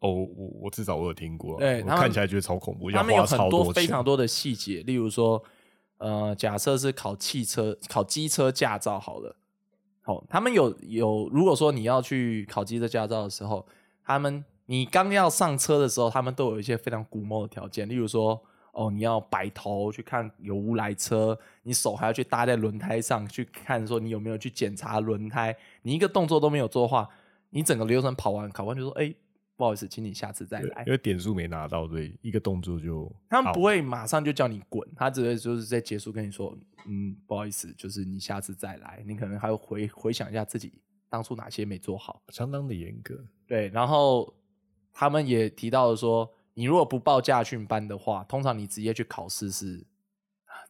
[0.00, 5.44] 哦，我我至少我有听过，对看起来觉得超恐怖，要他们有很多非常多的细节，例如说，
[5.98, 9.36] 呃，假设是考汽车、考机车驾照好了，
[10.02, 13.66] 好，他们有有，如果说你要去考机车驾照的时候，
[14.04, 18.40] 他们你刚要上车的时候，他们都有一些非常古摸的条件，例如说，
[18.72, 27.08] 哦，你要摆头去看有无来车，你手还要去搭在轮胎上去看，说你有没有去检查轮胎，你一个动作都没有做的话，
[27.50, 29.12] 你整个流程跑完，考官就说，哎、
[29.58, 30.84] 不好意思，请你下次再来。
[30.86, 40.72] 因为点数没拿到，所以一个动作就他们不会马上就叫你滚，他只会就是在结束跟你说，嗯，不好意思，就是你下次再来，你可能还会回回想一下自己
[41.10, 42.22] 当初哪些没做好。
[42.28, 43.18] 相当的严格。
[43.48, 44.32] 对，然后
[44.92, 49.84] 他们也提到了说，你如果不报驾训班的话，通常你直接去考试是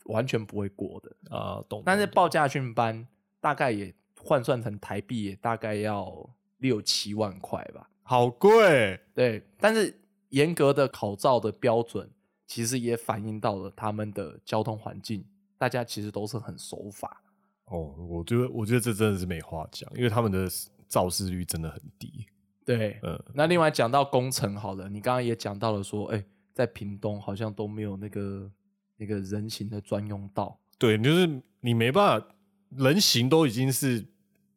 [0.07, 1.37] 完全不会过的。
[1.37, 1.83] 啊，懂。
[1.85, 3.07] 但是报驾训班
[3.39, 7.91] 大概也换算成台币也大概要六七万块吧。
[8.09, 9.95] 好贵，对，但是
[10.31, 12.09] 严格的考照的标准，
[12.47, 15.23] 其实也反映到了他们的交通环境，
[15.59, 17.23] 大家其实都是很守法。
[17.67, 20.49] 哦，我觉得我觉得这真的是没话讲，因为他们的
[20.89, 22.25] 肇事率真的很低。
[22.65, 28.51] 对，嗯，那另外讲到工程，好了，你刚刚也讲到了说，哎，在屏东好像都没有那个
[28.97, 30.59] 那个人行的专用道。
[30.79, 32.27] 对，就是你没办法，
[32.71, 34.03] 人行都已经是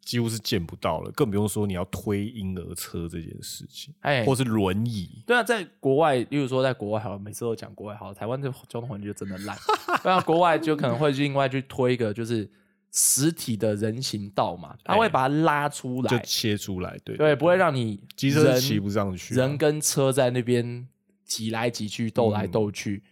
[0.01, 5.23] 几乎是见不到了，更不用说你要推婴儿车这件事情，哎，或是轮椅。
[5.25, 9.57] 对啊，在国外，例如说在国外好了，每次都讲国外好了，台湾这交通环境就真的烂。
[10.01, 12.49] 对啊，国外就可能会另外去推一个就是
[12.91, 20.87] 实体的人行道嘛，他会哎把它拉出来就，切出来，对对，不会让你机车骑不上去啊、人跟车在那边
[21.23, 23.03] 挤来挤去、斗来嗯斗去。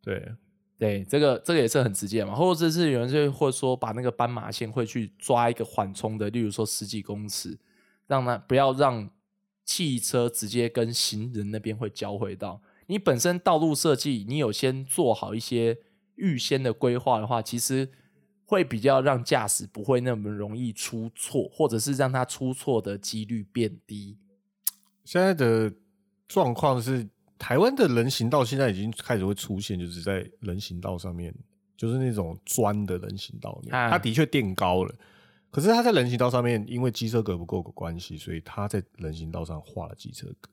[0.00, 0.32] 对
[0.78, 7.58] 对，这个这个也是很直接嘛，或者是有人就会说把那个斑马线会去抓一个缓冲的，例如说十几公尺，
[8.06, 9.08] 让它不要让
[9.64, 12.60] 汽车直接跟行人那边会交汇到。
[12.88, 15.78] 你本身道路设计，你有先做好一些
[16.16, 17.88] 预先的规划的话，其实
[18.44, 24.18] 会比较让驾驶不会那么容易出错，或者是让他出错的几率变低。
[25.04, 25.72] 现在的
[26.28, 27.08] 状况是，
[27.38, 31.34] 台湾的人行道现在已经开始会出现，就是在人行道上面
[31.76, 34.94] 就是那种砖的人行道面，啊它的确垫高了。
[35.50, 40.50] 可是它在人行道上面，因为机车格不够的关系，所以它在人行道上画了机车格。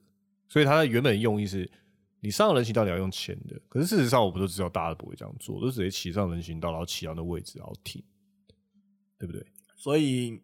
[0.48, 1.70] 所以它的原本用意是，
[2.20, 3.60] 你上人行道你要用钱的。
[3.68, 8.02] 可是事实上，我们都知道大家都不会这样做，都直接骑上人行道，然后骑到那位置，然后停，
[9.18, 9.44] 对不对？
[9.76, 10.40] 所以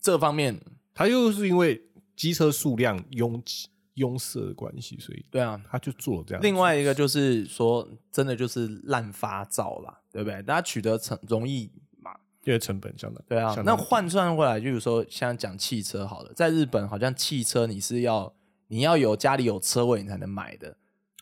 [0.00, 0.60] 这方面，
[0.92, 1.82] 它又是因为
[2.14, 5.60] 机车数量拥挤拥塞的关系，所以对啊。
[5.70, 6.42] 他就做了这样。
[6.42, 10.42] 另外一个就是说，真的就是滥发照啦，对不对？
[10.42, 11.70] 大家取得成容易
[12.00, 12.12] 嘛，
[12.44, 13.54] 因为成本相当对啊。
[13.64, 18.32] 那换算回来，就是说，像讲汽车好了，在日本好像汽车你是要
[18.68, 20.76] 你要有家里有车位你才能买的，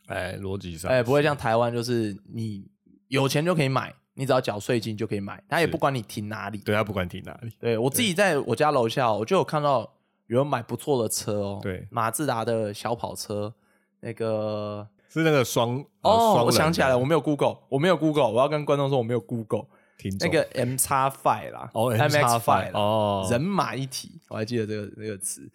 [0.07, 2.66] 哎，逻辑上哎，不会像台湾就是你
[3.09, 6.59] 有钱就可以买，你只要缴税金就可以买，他也不管你停哪里。
[6.59, 9.93] 对他不管停哪里，对我自己在我家楼下，我就有看到
[10.33, 11.87] 有人买不错的车哦，对。
[11.91, 13.53] 马自达的小跑车，
[14.01, 19.66] 那个是那个双哦，双我想起来了，我们没有 Google，我没有 Google，我要跟观众说我没有 Google
[19.99, 23.28] 听那个 M X Five 啦，哦 MX Five 哦。
[23.30, 25.47] 人马一体，我还记得这个这个词，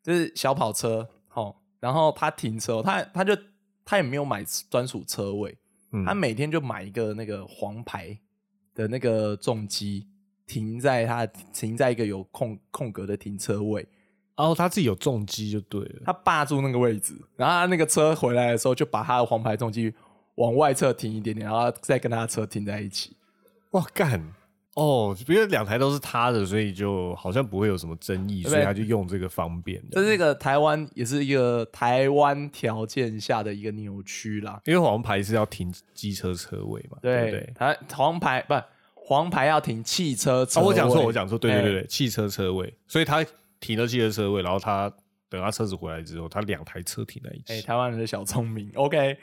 [0.00, 3.36] 就是小跑车，哦，然后他停车，他他就
[3.84, 5.58] 他也没有买专属车位，
[5.90, 8.16] 嗯他每天就买一个那个黄牌
[8.76, 10.06] 的那个重机，
[10.46, 13.84] 停在他停在一个有空空格的停车位，
[14.36, 19.92] 哦他自己有重机就对了，他霸住那个位置，然后他那个车回来的时候，就把他的黄牌重机
[20.36, 23.16] 往外侧停一点点，然后再跟他的车停在一起。
[23.72, 24.22] 哇干
[24.74, 29.88] 哦，因为两台都是他的，所以就好像不会有什么争议，所以他就用这个方便的。
[29.92, 34.60] 这是一个台湾，也是一个台湾条件下的一个扭曲啦。
[34.64, 37.52] 因为黄牌是要停机车车位嘛，对不对？
[37.54, 38.54] 他黄牌不
[38.94, 43.26] 黄牌要停汽车车哦，位、我讲错，我讲错，对对对哎对，汽车车位，所以他
[43.60, 44.92] 停了汽车车位，然后他
[45.28, 47.66] 等他车子回来之后，他两台车停在一起哎、起。
[47.66, 48.70] 台湾人的小聪明。
[48.74, 49.16] OK，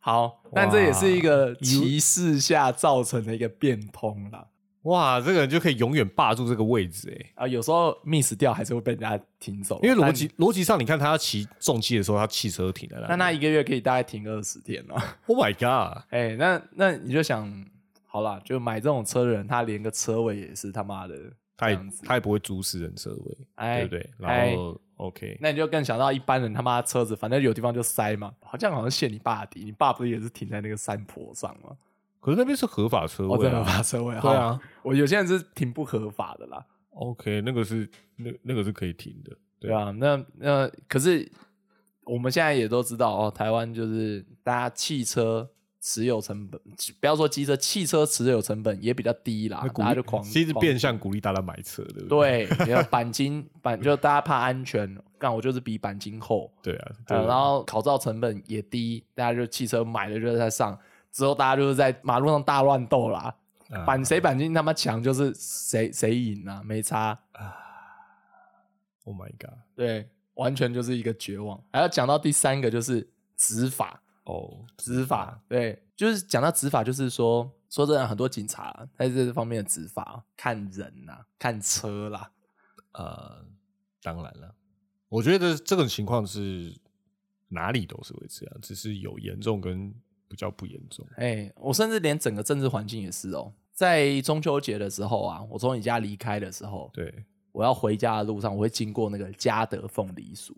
[0.00, 4.46] 好，但这也是一个歧视下造成的一个变通啦。
[4.82, 7.44] 哇，这个人就可以永远霸住这个位置哎。
[7.44, 13.06] 啊，有时候 miss 掉还是会被人家停走，因为逻辑逻辑上，你看他要骑重机的时候，他汽车停在那里。
[13.08, 15.00] 那他一个月可以大概停二十天哦。
[15.26, 16.02] Oh my god！
[16.10, 17.50] 哎、那那你就想，
[18.04, 21.14] 好啦，就买这种车的人，他连个车位也是他妈的
[21.56, 21.78] 他也。
[22.04, 24.10] 他也不会租私人车位，哎对不对？
[24.26, 31.76] 哎然后 OK，那你就更想到一般人他妈车子，反正有地方就塞嘛，好像好像陷你爸底，你爸不是也是停在那个山坡上吗？
[32.20, 33.64] 可是那边是合法车哦，位真的啊。
[33.66, 39.36] 把车位， 对啊，我有些人是停不合法的啦，OK，那个是那那个是可以停的。
[39.58, 41.30] 对啊，那那可是
[42.04, 45.50] 我们现在也都知道哦，台湾就是大家汽车
[45.86, 46.58] 持有成本，
[46.98, 52.46] 不要说机车，汽车持有成本也比较低啦大家就狂，其实变相鼓励大家买车，对不对？
[52.46, 60.78] 对，然后 钣金钣就大家怕安全，干我就是比钣金厚， 对啊，呃，对然后考照成本也低，大家就汽车买了就在上，
[61.12, 63.34] 之后大家就是在马路上大乱斗啦，
[63.68, 67.18] 啊钣谁钣金他妈强就是谁谁赢啊，没差
[69.04, 69.58] ，Oh my god！
[69.76, 71.62] 对，完全就是一个绝望。
[71.70, 73.06] 还要讲到第三个就是
[73.36, 82.30] 执法，哦，执法，对，就是讲到执法，就是说说真的，很多警察在这方面的执法，看人呐、看车啦，
[82.92, 83.44] 呃，
[84.02, 84.54] 当然了，
[85.08, 86.74] 我觉得这种情况是
[87.48, 89.94] 哪里都是会这样，只是有严重跟
[90.26, 91.06] 比较不严重。
[91.16, 100.54] 哎、我甚至连整个政治环境也是哦，在中秋节的时候啊，我从你家离开的时候，对，我要回家的路上，我会经过那个嘉德凤梨酥。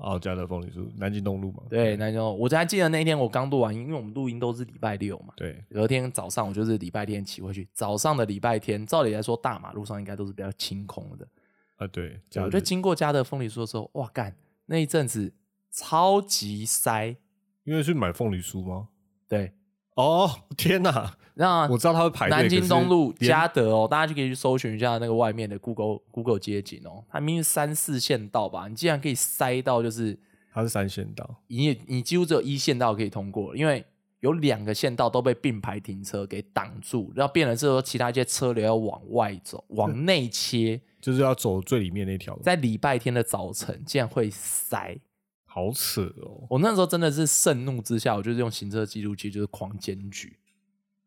[0.00, 1.62] 哦，嘉德凤梨酥，南京东路嘛。
[1.68, 5.34] 对，南京东路我还记得那一天我刚录完音，因为我们录音都是礼拜六嘛。
[5.36, 11.28] 对，隔天早上我就是礼拜天骑回去，早上的礼拜天，照理来说大马路上应该都是比较清空的。
[11.76, 14.34] 啊对，我就经过嘉德凤梨酥的时候，哇干，
[14.66, 15.32] 那一阵子
[15.70, 17.16] 超级塞。
[17.64, 18.88] 因为去买凤梨酥吗？
[19.28, 19.52] 对，
[20.00, 21.14] 哦，天哪！
[21.34, 22.38] 那我知道他会排队。
[22.38, 30.18] 南京东路嘉德哦，大家就可以去搜寻一下那个外面的 Google Google 街景哦，它明明是三四线道吧，你竟然可以塞到就是
[30.52, 33.84] 它是三线道，你也你几乎只有一线道可以通过，因为
[34.20, 44.98] 有两个线道都被并排停车给挡住，然后变成是说其他一些车流要往外走，往内切，就是要走最里面那条路，在礼拜天的早晨竟然会塞。
[45.52, 46.46] 好扯哦。
[46.48, 50.36] 我那时候真的是盛怒之下，我就是用行车记录器就是狂检举。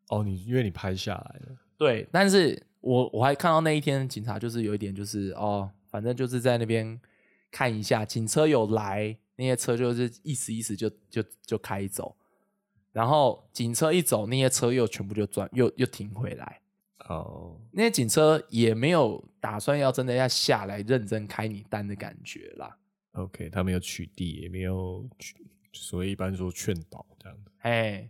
[0.08, 7.00] 哦，你因为你拍下来了，对，但是我我还看到那一天警察就是有一点就是哦，反正就是在那边
[7.50, 12.14] 看一下，警车有来，那些车就是意思意思就就就开走，
[12.92, 16.60] 然后警车一走，那些车又全部就转又又停回来，
[17.08, 22.76] 哦，那些警车也没有打算要真的要下来认真开你单的感觉啦，
[23.14, 25.34] OK，他没有取缔，也没有取，
[25.72, 27.50] 所以一般说劝导这样子。
[27.58, 28.08] 哎，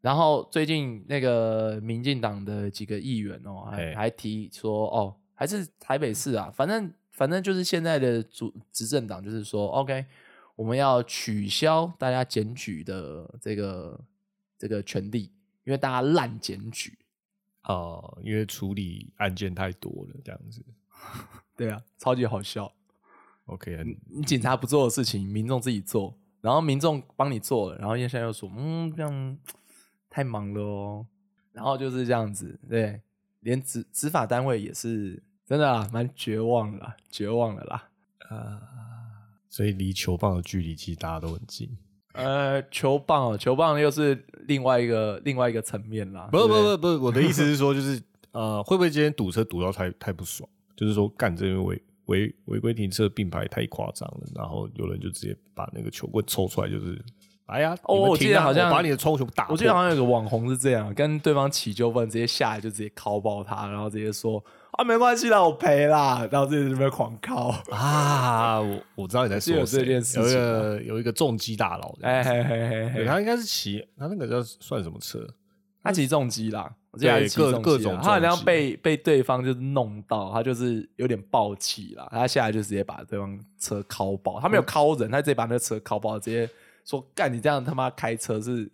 [0.00, 10.06] 然后最近那个民进党的几个议员哦，还哎还提说哦，还是台北市啊，反正反正就是现在的主执政党就是说，OK，
[10.54, 14.00] 我们要取消大家检举的这个
[14.56, 15.32] 这个权利，
[15.64, 16.96] 因为大家滥检举。
[17.64, 20.64] 哦，因为处理案件太多了，这样子。
[21.56, 22.72] 对啊，超级好笑。
[23.46, 29.38] OK，很你警察不做的事情，民众自己做，然后民众帮你做了，然后现在又说，嗯，这样
[30.10, 31.06] 太忙了哦，
[31.52, 33.00] 然后就是这样子，对，
[33.40, 37.88] 连执执法单位也是真的啊，蛮绝望了啦，绝望了啦。
[38.28, 38.60] 啊，
[39.48, 41.70] 所以离球棒的距离其实大家都很近。
[42.14, 46.28] 呃，球棒哦，球棒又是另外一个另外一个层面啦。
[46.32, 50.48] 不不是不是，我的意思是说，就是呃，会不会今天堵车堵到太太不爽？
[50.74, 57.00] 就是说，干这边违违违规停车并排太夸张了，然后有人就直接把那个球棍抽出来，就是
[57.46, 59.52] 哎呀，哦我记得好像把你的窗户全部打破。
[59.52, 67.54] 我记得好像有个网红是这样，跟对方起纠纷，直接下来就直接敲爆他，然后直接说啊没关系啦，我赔啦，然后自己在那边狂敲。
[67.70, 75.24] 啊，我我知道你在说谁这件事有一个有一个重击大佬哎嘿嘿嘿，他应该是骑他那个叫算什么车？
[75.82, 86.48] 他骑重机啦，我记得他是各各种他好像被被对方就是弄到，他就是有点暴气啦，他下来就直接把对方车敲爆，他没有嗯敲人，他直接把那个车敲爆，直接
[86.84, 88.70] 说干你这样他妈开车是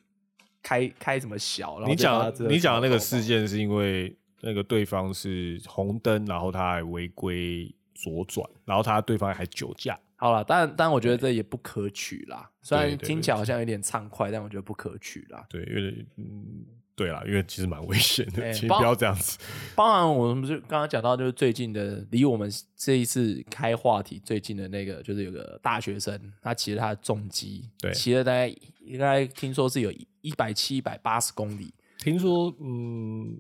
[0.63, 1.79] 开开什么小？
[1.81, 9.99] 然后你讲你讲的那个事件是因为那个对方是红灯，然后他还违规左转，然后他对方还酒驾。
[10.17, 15.45] 好了，当然当然我觉得这也不可取啦，虽然对对听起来好像有点畅快，但我觉得不可取啦。
[15.51, 16.65] 对，因为嗯，
[16.95, 19.39] 对啦，因为其实蛮危险的，哎包请不要这样子。
[19.75, 28.49] 包含我们就刚刚讲到，就是最近的离我们这一次开话题最近的那个，就是有个大学生，他骑了他的重机，对骑了大概
[28.81, 33.39] 应该听说是有一百七、一百八十公里，听说，嗯，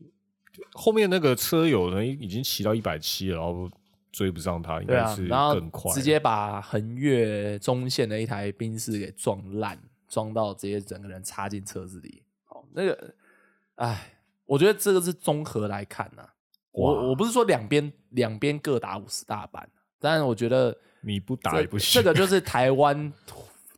[0.73, 3.71] 后面那个车友呢已经骑到一百七了，然后
[4.11, 5.93] 追不上他，应该是，更快。
[5.93, 9.79] 直接把横越中线的一台宾士给撞烂，
[10.09, 12.23] 撞到直接整个人插进车子里。
[12.45, 13.15] 好，那个，
[13.77, 14.15] 哎，
[14.45, 16.29] 我觉得这个是综合来看呐、
[16.73, 19.69] 我我不是说两边两边各打五十大板，
[19.99, 22.01] 但是我觉得你不打也不行。
[22.01, 23.13] 这个就是 台湾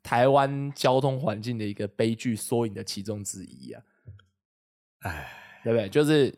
[0.02, 3.82] 台湾交通环境的一个悲剧缩影的其中之一啊，
[5.00, 5.32] 哎，
[5.62, 5.88] 对不对？
[5.88, 6.32] 就是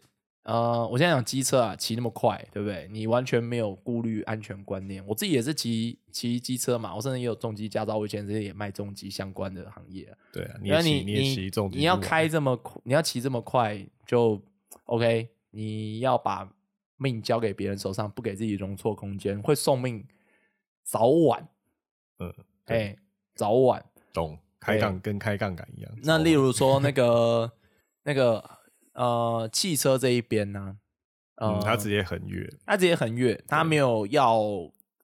[0.47, 2.87] 呃，我现在讲机车啊，骑那么快，对不对？
[2.93, 5.05] 你完全没有顾虑安全观念。
[5.05, 10.17] 我自己也是骑骑机车嘛，我甚至也有重机驾照，我以前这些也卖重机相关的行业、啊。
[10.33, 14.41] 对啊，你你，你也骑重机你要开这么快，你要骑这么快就
[14.85, 16.49] OK，你要把
[16.97, 20.07] 命交给别人手上，不给自己容错空间，会送命，
[20.85, 21.49] 早晚，
[22.21, 22.33] 嗯，
[22.67, 22.97] 哎、
[23.35, 23.85] 早晚。
[24.13, 25.93] 懂，开杠跟开杠杆一样。
[26.05, 27.51] 那例如说那个
[28.05, 28.49] 那个
[28.97, 30.77] 呃汽车这一边呢，
[31.37, 34.43] 呃，嗯，他直接横越，他直接横越，他没有要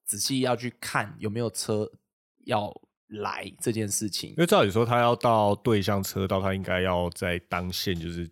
[0.04, 1.90] 仔细要去看有没有车
[2.46, 2.74] 要
[3.08, 4.36] 来这件事情因。
[4.36, 8.28] 为照理说他要到对向车道，他应该要在当线就是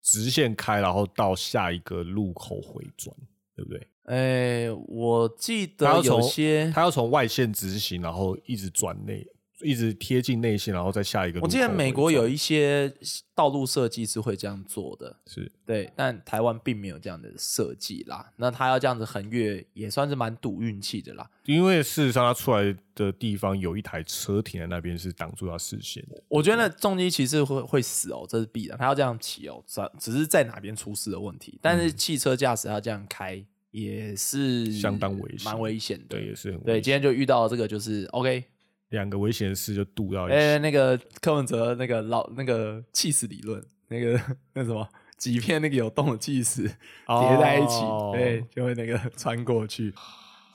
[0.00, 3.14] 直线开，然后到下一个路口回转，
[3.54, 3.88] 对不对？
[4.04, 9.24] 哎、我记得有些，他要从外线直行，然后一直转内，
[9.62, 12.92] 一直贴近内线，然后再下一个我记得美国有一些
[13.34, 18.32] 道路设计是会这样做的，是对，但台湾并没有这样的设计啦。
[18.36, 21.28] 那他要这样子横越，也算是蛮赌运气的啦。
[21.44, 26.22] 因为事实上他出来的地方有一台车停在那边，是挡住他视线的。
[26.28, 31.58] 我觉得重机骑士会会死哦，这是必然，他要这样骑哦，只只是在哪边出事的问题。
[31.60, 36.04] 但是汽车驾驶要这样开，也是相当危险蛮危险的。
[36.10, 38.44] 对，也是很对，危险今天就遇到这个，就是 OK，
[38.92, 40.62] 两个危险的事就渡到一哎、起。
[40.62, 44.18] 那个柯文哲那个老那个气死理论，那个
[44.54, 44.88] 那什么
[45.18, 49.92] 几片那个有洞的气死叠在一起，哦对，就会那个 穿过去。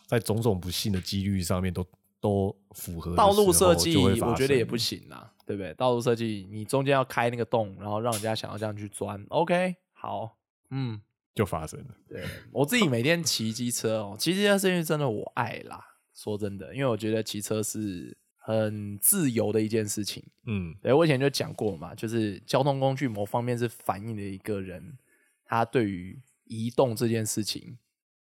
[0.06, 1.86] 在种种不幸的几率上面都
[2.22, 5.74] 都符合道路设计我觉得也不行啦，对不对？
[5.74, 10.38] 道路设计你中间要开那个洞，然后让人家想要这样去钻，OK，好，
[10.70, 11.02] 嗯，
[11.36, 11.88] 就发生了。
[12.08, 12.24] 对
[12.54, 15.84] 我自己每天骑机车哦，骑机车是因为真的我爱啦。
[16.16, 18.18] 说真的，因为我觉得骑车是
[18.48, 20.24] 很自由的一件事情。
[20.46, 24.98] 嗯，对我以前就讲过嘛，就是交通工具某方面是反映了一个人
[25.44, 27.78] 他对于移动这件事情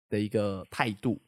[0.08, 1.20] 的一个态度。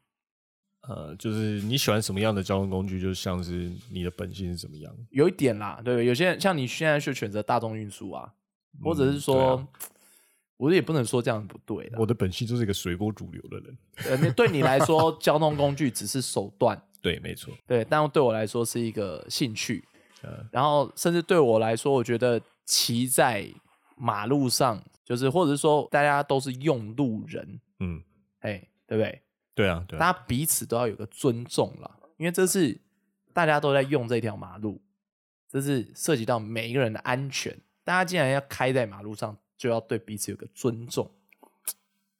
[0.80, 4.92] 呃，就是你喜欢什么样的交通工具，就像是你的本性是怎么样。
[5.10, 8.34] 有一点啦，对，有些人像你现在去选择大众运输啊，
[8.82, 9.68] 或者是嗯说，
[10.56, 11.98] 我也不能说这样不对啦。
[12.00, 13.78] 我的本性就是一个随波逐流的人。
[14.08, 17.54] 呃，那对你来说，交通工具只是手段，对，没错。
[17.66, 19.82] 对，但对我来说是一个兴趣。
[20.22, 23.48] 嗯，然后甚至对我来说，我觉得骑在
[23.96, 28.02] 马路上，就是或者是说大家都是用路人，嗯，
[28.40, 29.22] 哎，对不对？
[29.54, 32.78] 对啊，对啊，大家彼此都要有个尊重了，因为这是
[33.32, 34.80] 大家都在用这条马路，
[35.48, 37.56] 这是涉及到每一个人的安全。
[37.84, 41.10] 大家既然要开在马路上，就要对彼此有个尊重。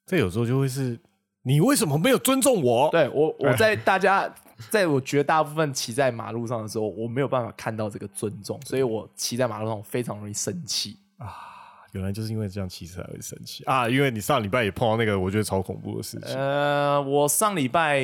[0.06, 0.98] 这有时候就会是，
[1.42, 2.88] 你为什么没有尊重我？
[2.90, 4.32] 对我， 我在大家，
[4.70, 11.46] 在我绝大部分骑在马路上的时候，我没有办法看到这个尊重，所以我骑在马路上我非常容易生气啊。
[11.92, 13.88] 原来就是因为这样骑车才会生气啊！
[13.88, 16.36] 因为你上礼拜也碰到那个我觉得超恐怖的事情。
[16.36, 18.02] 呃，我上礼拜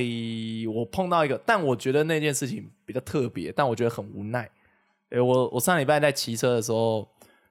[0.75, 4.51] 我碰到一个，但我觉得那件事情比较特别，但我觉得很无奈。
[5.11, 7.07] 诶，我我上礼拜在骑车的时候，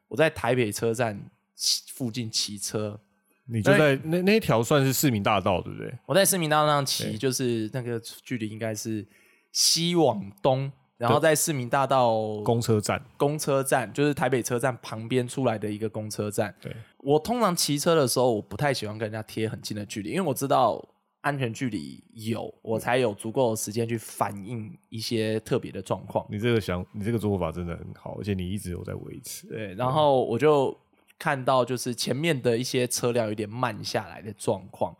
[0.07, 1.21] 我在台北车站
[1.53, 2.99] 骑附近骑车，
[3.45, 5.93] 你就在那那一条算是市民大道，对不对？
[6.05, 9.05] 我在市民大道上骑，就是那个距离应该是
[9.51, 16.55] 西往东，然后在市民大道公车站，公车站，就是台北车站旁边出来的一个公车站。
[16.61, 20.81] 对，我通常骑车的时候，我不太喜欢跟人家贴很近的距离，因为我知道
[21.21, 26.25] 安全距离有，我才有足够的时间去反映一些特别的状况。
[26.29, 29.47] 你这个想，你这个做法真的很好，而且你一直有在维持。
[29.47, 30.75] 对，然后我就
[31.19, 34.95] 看到就是前面的一些车辆有点慢下来的状况，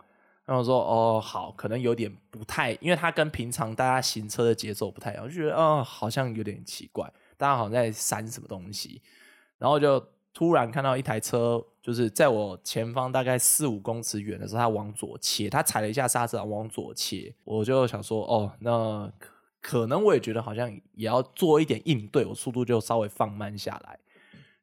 [0.45, 9.01] 然后说哦好，可能有点不太，因为它跟平常大家行车的节奏不太一样，我就觉得哦好像有点奇怪，大家好像在闪什么东西，
[9.57, 10.01] 然后就
[10.33, 19.11] 突然看到一台车，就是在我前方大概四五公尺远的时候，它往左切，它踩了一下刹车往左切，我就想说哦那
[19.61, 23.99] 可能我也觉得好像也要做一点应对，我速度就稍微放慢下来。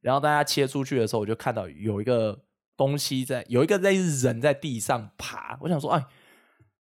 [0.01, 2.39] 然后大家切出去的时候，我就看到有一个
[2.77, 5.59] 东西在，有一个类似人在地上爬。
[5.61, 6.05] 我想说，哎，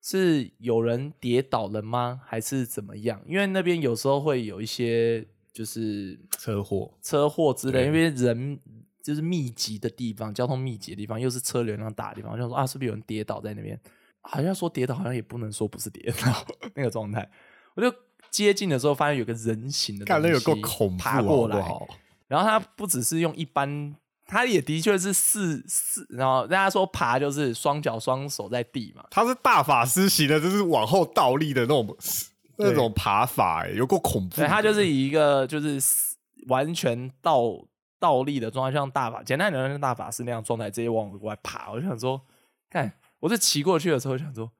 [0.01, 2.21] 是有人跌倒了吗？
[2.25, 3.21] 还是怎么样？
[3.27, 8.59] 因为那边有时候会有一些就是 车祸，车祸之类，因为人
[9.01, 13.79] 就是密集的地方，交通密集的地方，又是车流量大的地方，我想说啊，是不是有人跌倒在那边？
[14.21, 16.45] 好像说跌倒，好像也不能说不是跌倒
[16.75, 17.29] 那个状态。
[17.75, 17.93] 我就
[18.31, 21.87] 接近的时候，发现有个人形的东看那有够西恐怖，爬过来，好好
[22.33, 31.95] 然后它不只是用一般，它也的确是四四，然后大家说爬就是双脚双手在地嘛，他是大法师型的，就是往后倒立的那种
[32.57, 34.41] 那种爬法、欸，有够恐怖的。
[34.41, 35.79] 对，它就是以一个就是
[36.47, 37.53] 完全倒
[37.99, 41.69] 倒立的状态，像大法，简单点像大法师那样状态，直接往我外爬。
[41.71, 42.19] 我就想说，
[42.67, 44.51] 看，我是骑过去的时候想说，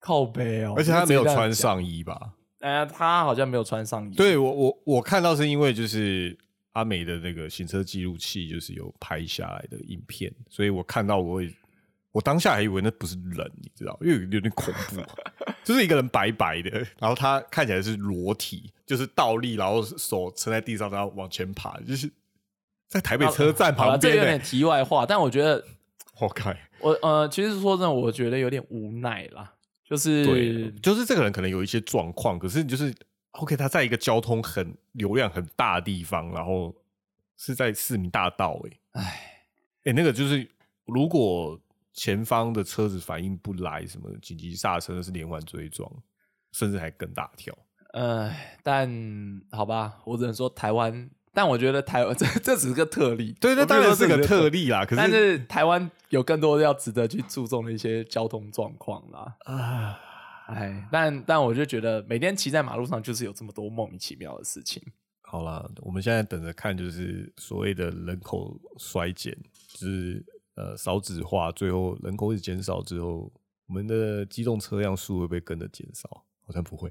[0.00, 2.32] 靠背哦，而且他没有穿上衣吧？
[2.60, 6.36] 呃，他好像没有穿上衣，对我我我看到是因为就是
[6.72, 11.52] 阿美的那个行车记录器就是有拍下来的影片，所以我看到我会，
[12.12, 15.02] 我当下还以为那不是人，你知道，因为有有点恐怖，
[15.64, 22.10] 就是一个人白白的，然后他看起来是裸体，就是倒立，然后手撑在地上，然后往前爬，就是
[22.86, 25.64] 在台北车站旁边的、这个有点题外话，但我觉得
[26.20, 29.52] 我靠，我呃，其实说真的，我觉得有点无奈啦，
[29.84, 32.94] 就是对，就是这个人可能有一些状况，可是就是
[33.32, 36.74] OK，他在一个交通很流量很大的地方，然后
[37.36, 39.44] 是在市民大道、欸，哎，
[39.84, 40.50] 哎、那个就是
[40.86, 41.60] 如果
[41.92, 45.90] 前方的车子反应不来，什么紧急刹车，那是连环追撞，
[46.52, 47.56] 甚至还更大条。
[47.92, 48.90] 呃，但
[49.50, 54.84] 好吧，我只能说台湾，但我觉得台湾 这这只是个特例，对，那我必须当然是个特例啦。
[54.84, 59.36] 可但是是台湾有更多要值得去注重的一些交通状况啦。
[59.44, 60.00] 啊，
[60.48, 64.82] 哎，但但我就觉得每天骑在马路上就是有这么多莫名其妙的事情。
[65.20, 69.36] 好啦，我们现在等着看，就是所谓的人口衰减，
[69.68, 70.24] 就是
[70.54, 73.30] 呃少子化，最后人口一直减少之后，
[73.66, 76.24] 我们的机动车辆数会不会跟着减少？
[76.46, 76.90] 好像不会。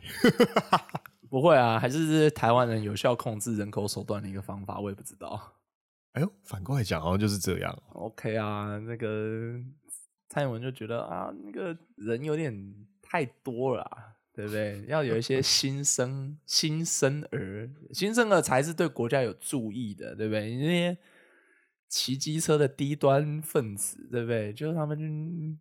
[1.27, 5.55] 不会啊，还是是台湾人有效控制人口手段的一个方法，我也不知道。
[6.13, 7.83] 哎呦，反过来讲，好像就是这样。
[7.93, 9.59] OK 啊，那个
[10.29, 12.53] 蔡英文就觉得啊，那个人有点
[13.09, 14.83] 太多了啊、对不对？
[14.87, 20.49] 要有一些 新生新生儿，新生儿才是对国家有注意的，对不对？
[20.49, 20.97] 你那些
[21.87, 24.51] 骑机车的低端分子，对不对？
[24.51, 25.57] 就是他们就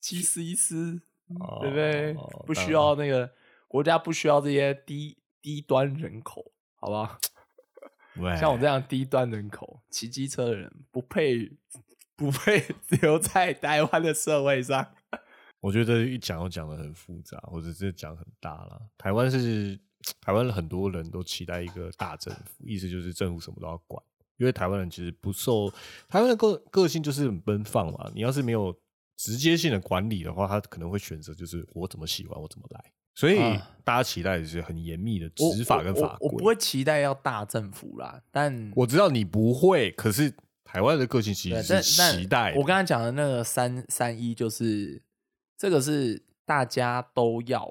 [0.00, 1.00] 七思一思，
[1.60, 2.12] 对不对？
[2.14, 3.30] 哦不需要那个
[3.68, 7.18] 国家不需要这些低低端人口，好不好？
[8.36, 11.52] 像我这样低端人口骑机车的人，不配
[12.16, 12.64] 不配
[13.00, 14.92] 留在台湾的社会上。
[15.60, 18.80] 我觉得一讲又讲的很复杂，或者是讲很大了。
[18.96, 19.78] 台湾是
[20.20, 24.02] 台湾很多人都期待一个大政府，意思就是政府什么都要管，
[24.36, 25.68] 因为台湾人其实不受
[26.08, 28.10] 台湾的个个性就是很奔放嘛。
[28.14, 28.72] 你要是没有
[29.16, 32.84] 直接性的管理的话，他可能会选择就是我怎么喜欢我怎么来。
[33.16, 36.28] 所以啊大家期待的是很严密的我执法跟法规。
[36.28, 40.32] 我我，不会期待要大政府啦，但我知道你不会，可是
[40.62, 42.54] 台湾的个性其对，实是期待。
[42.54, 45.02] 我刚才讲的那个三三一，就是
[45.58, 47.68] 这个是大家都要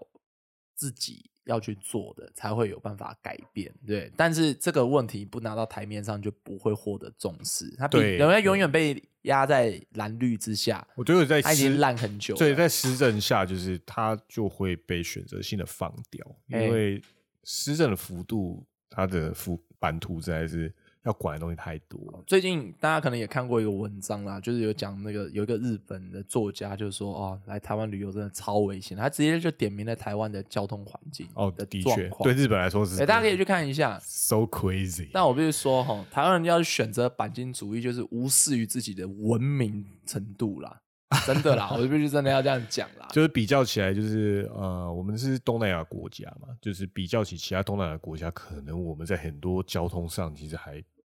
[0.75, 3.73] 自己要去做的，才会有办法改变。
[3.87, 7.73] 对，但是这个问题不拿到台面上，就不会获得重视。
[7.77, 12.37] 他比对人家永远被压在蓝绿之下，我觉得在他已经施烂很久了。
[12.37, 17.01] 对，在施政下，就是他就会被选择性的放掉，因哎为
[17.45, 20.73] 施政的幅度，它的幅版图实在是
[21.07, 21.99] 要管的东西太多。
[22.27, 33.97] 最近大家可能也看过一个文章啦，就是有讲那个有一个日本的作家，就是说哦，来台湾旅游真的超危险，他直接就点名了台湾的交通环境哦，的的确，对日本来说是，哎，大家可以去看一下。
[34.01, 35.09] so crazy。
[35.13, 40.81] 但我必须说哈，台湾人要选择钣金主义，就是无视于自己的文明程度啦，
[41.25, 43.07] 真的啦，我必须真的要这样讲啦。
[43.13, 50.96] 就是比较起来，就是呃，我们是东南亚国家嘛，就是比较起其他东南亚国家，可能我们在很多交通上其实还呃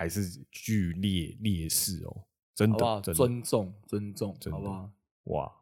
[0.00, 2.24] 还是剧烈劣势哦，
[2.54, 3.00] 真好好？
[3.02, 4.90] 的真的尊重，尊重，真的好不好？
[5.24, 5.52] 哇，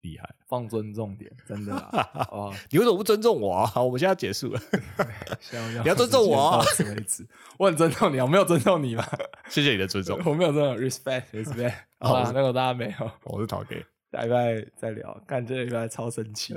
[0.00, 0.34] 厉害！
[0.48, 1.88] 放尊重点，真的啦，
[2.28, 2.54] 好不好？
[2.70, 3.64] 你为什么不尊重我啊？
[3.64, 4.60] 好，我们现在要结束了，
[5.70, 7.24] 你 你要尊重我哦到此为止。
[7.56, 9.06] 我很尊重你，我没有尊重你吗？
[9.48, 10.20] 谢谢你的尊重。
[10.24, 11.74] 我没有尊重，respect respect。
[12.00, 15.22] 好吧，那个大家没有，我是陶 K，，下礼拜再聊。
[15.28, 16.54] 看这礼拜超生气，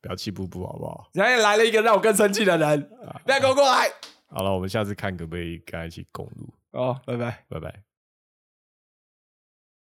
[0.00, 1.10] 不要气不不好不好？
[1.12, 2.90] 现在来了一个让我更生气的人，
[3.26, 3.90] 不要给我过来。
[4.28, 7.44] 好了，我们下次看可不可以跟他一起共录，哦，拜拜。
[7.48, 7.95] 拜拜。